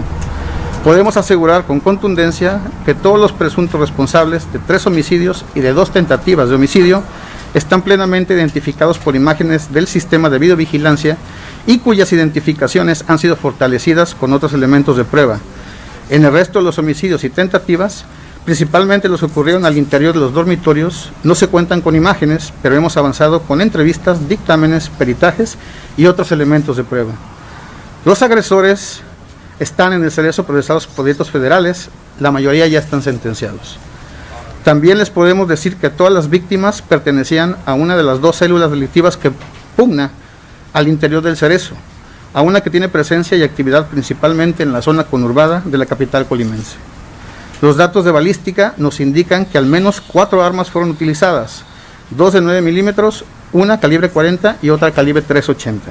[0.83, 5.89] Podemos asegurar con contundencia que todos los presuntos responsables de tres homicidios y de dos
[5.89, 7.01] tentativas de homicidio
[7.55, 11.17] están plenamente identificados por imágenes del sistema de videovigilancia
[11.65, 15.39] y cuyas identificaciones han sido fortalecidas con otros elementos de prueba
[16.09, 18.05] en el resto de los homicidios y tentativas,
[18.45, 22.75] principalmente los que ocurrieron al interior de los dormitorios, no se cuentan con imágenes, pero
[22.75, 25.57] hemos avanzado con entrevistas, dictámenes, peritajes
[25.97, 27.13] y otros elementos de prueba.
[28.05, 29.01] Los agresores
[29.59, 33.77] están en el cerezo procesados por delitos federales, la mayoría ya están sentenciados.
[34.63, 38.71] También les podemos decir que todas las víctimas pertenecían a una de las dos células
[38.71, 39.31] delictivas que
[39.75, 40.11] pugna
[40.73, 41.75] al interior del cerezo,
[42.35, 46.27] a una que tiene presencia y actividad principalmente en la zona conurbada de la capital
[46.27, 46.75] colimense.
[47.61, 51.63] Los datos de balística nos indican que al menos cuatro armas fueron utilizadas,
[52.09, 55.89] dos de 9 milímetros, una calibre 40 y otra calibre 380.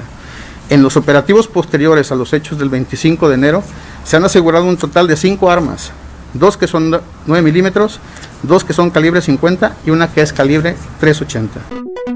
[0.69, 3.63] En los operativos posteriores a los hechos del 25 de enero,
[4.03, 5.93] se han asegurado un total de cinco armas,
[6.35, 7.99] dos que son 9 milímetros,
[8.43, 12.14] dos que son calibre 50 y una que es calibre 380.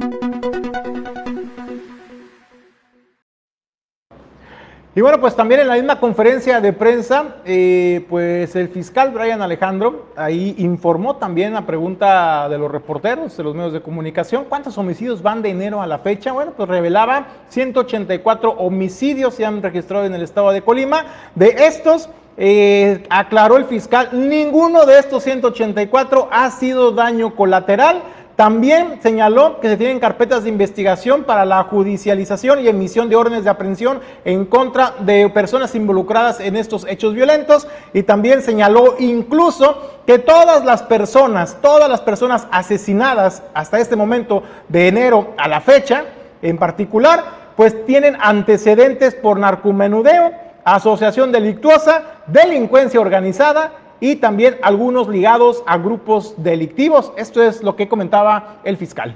[4.95, 9.39] Y bueno, pues también en la misma conferencia de prensa, eh, pues el fiscal Brian
[9.39, 14.79] Alejandro ahí informó también a pregunta de los reporteros, de los medios de comunicación, cuántos
[14.79, 16.31] homicidios van de enero a la fecha.
[16.31, 21.05] Bueno, pues revelaba 184 homicidios se han registrado en el estado de Colima.
[21.35, 28.01] De estos, eh, aclaró el fiscal, ninguno de estos 184 ha sido daño colateral.
[28.39, 33.43] También señaló que se tienen carpetas de investigación para la judicialización y emisión de órdenes
[33.43, 37.67] de aprehensión en contra de personas involucradas en estos hechos violentos.
[37.91, 44.43] Y también señaló incluso que todas las personas, todas las personas asesinadas hasta este momento
[44.69, 46.05] de enero a la fecha
[46.41, 50.31] en particular, pues tienen antecedentes por narcomenudeo,
[50.63, 57.11] asociación delictuosa, delincuencia organizada y también algunos ligados a grupos delictivos.
[57.17, 59.15] Esto es lo que comentaba el fiscal.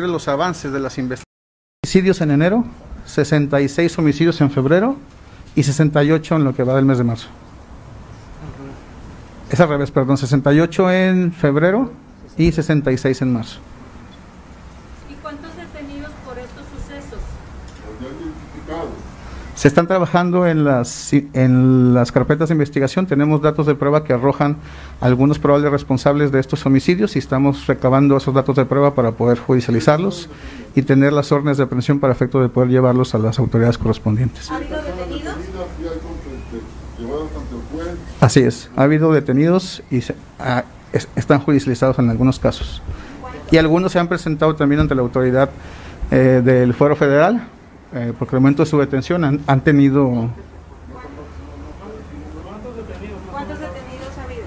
[0.00, 1.26] Los avances de las investigaciones.
[1.84, 2.64] Homicidios en enero,
[3.06, 4.96] 66 homicidios en febrero
[5.54, 7.28] y 68 en lo que va del mes de marzo.
[9.50, 11.92] Es al revés, perdón, 68 en febrero
[12.36, 13.60] y 66 en marzo.
[15.08, 17.20] ¿Y cuántos detenidos por estos sucesos?
[19.56, 24.12] Se están trabajando en las, en las carpetas de investigación, tenemos datos de prueba que
[24.12, 24.58] arrojan
[25.00, 29.38] algunos probables responsables de estos homicidios y estamos recabando esos datos de prueba para poder
[29.38, 30.28] judicializarlos
[30.74, 34.50] y tener las órdenes de aprehensión para efecto de poder llevarlos a las autoridades correspondientes.
[34.50, 35.32] ¿Ha habido detenidos?
[38.20, 42.82] Así es, ha habido detenidos y se- ah, es- están judicializados en algunos casos.
[43.50, 45.48] Y algunos se han presentado también ante la autoridad
[46.10, 47.48] eh, del Fuero Federal,
[47.94, 50.28] eh, porque al momento de su detención han, han tenido
[53.32, 54.44] ¿Cuántos detenidos ha habido?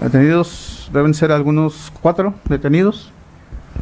[0.00, 3.12] detenidos, deben ser algunos cuatro detenidos,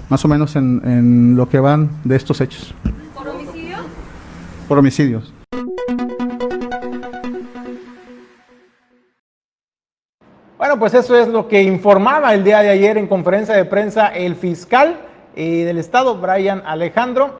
[0.08, 2.74] más o menos en, en lo que van de estos hechos,
[3.14, 3.76] ¿Por homicidio?
[4.68, 5.32] por homicidios.
[10.58, 14.08] Bueno, pues eso es lo que informaba el día de ayer en conferencia de prensa
[14.08, 14.96] el fiscal
[15.36, 17.34] eh, del estado, Brian Alejandro.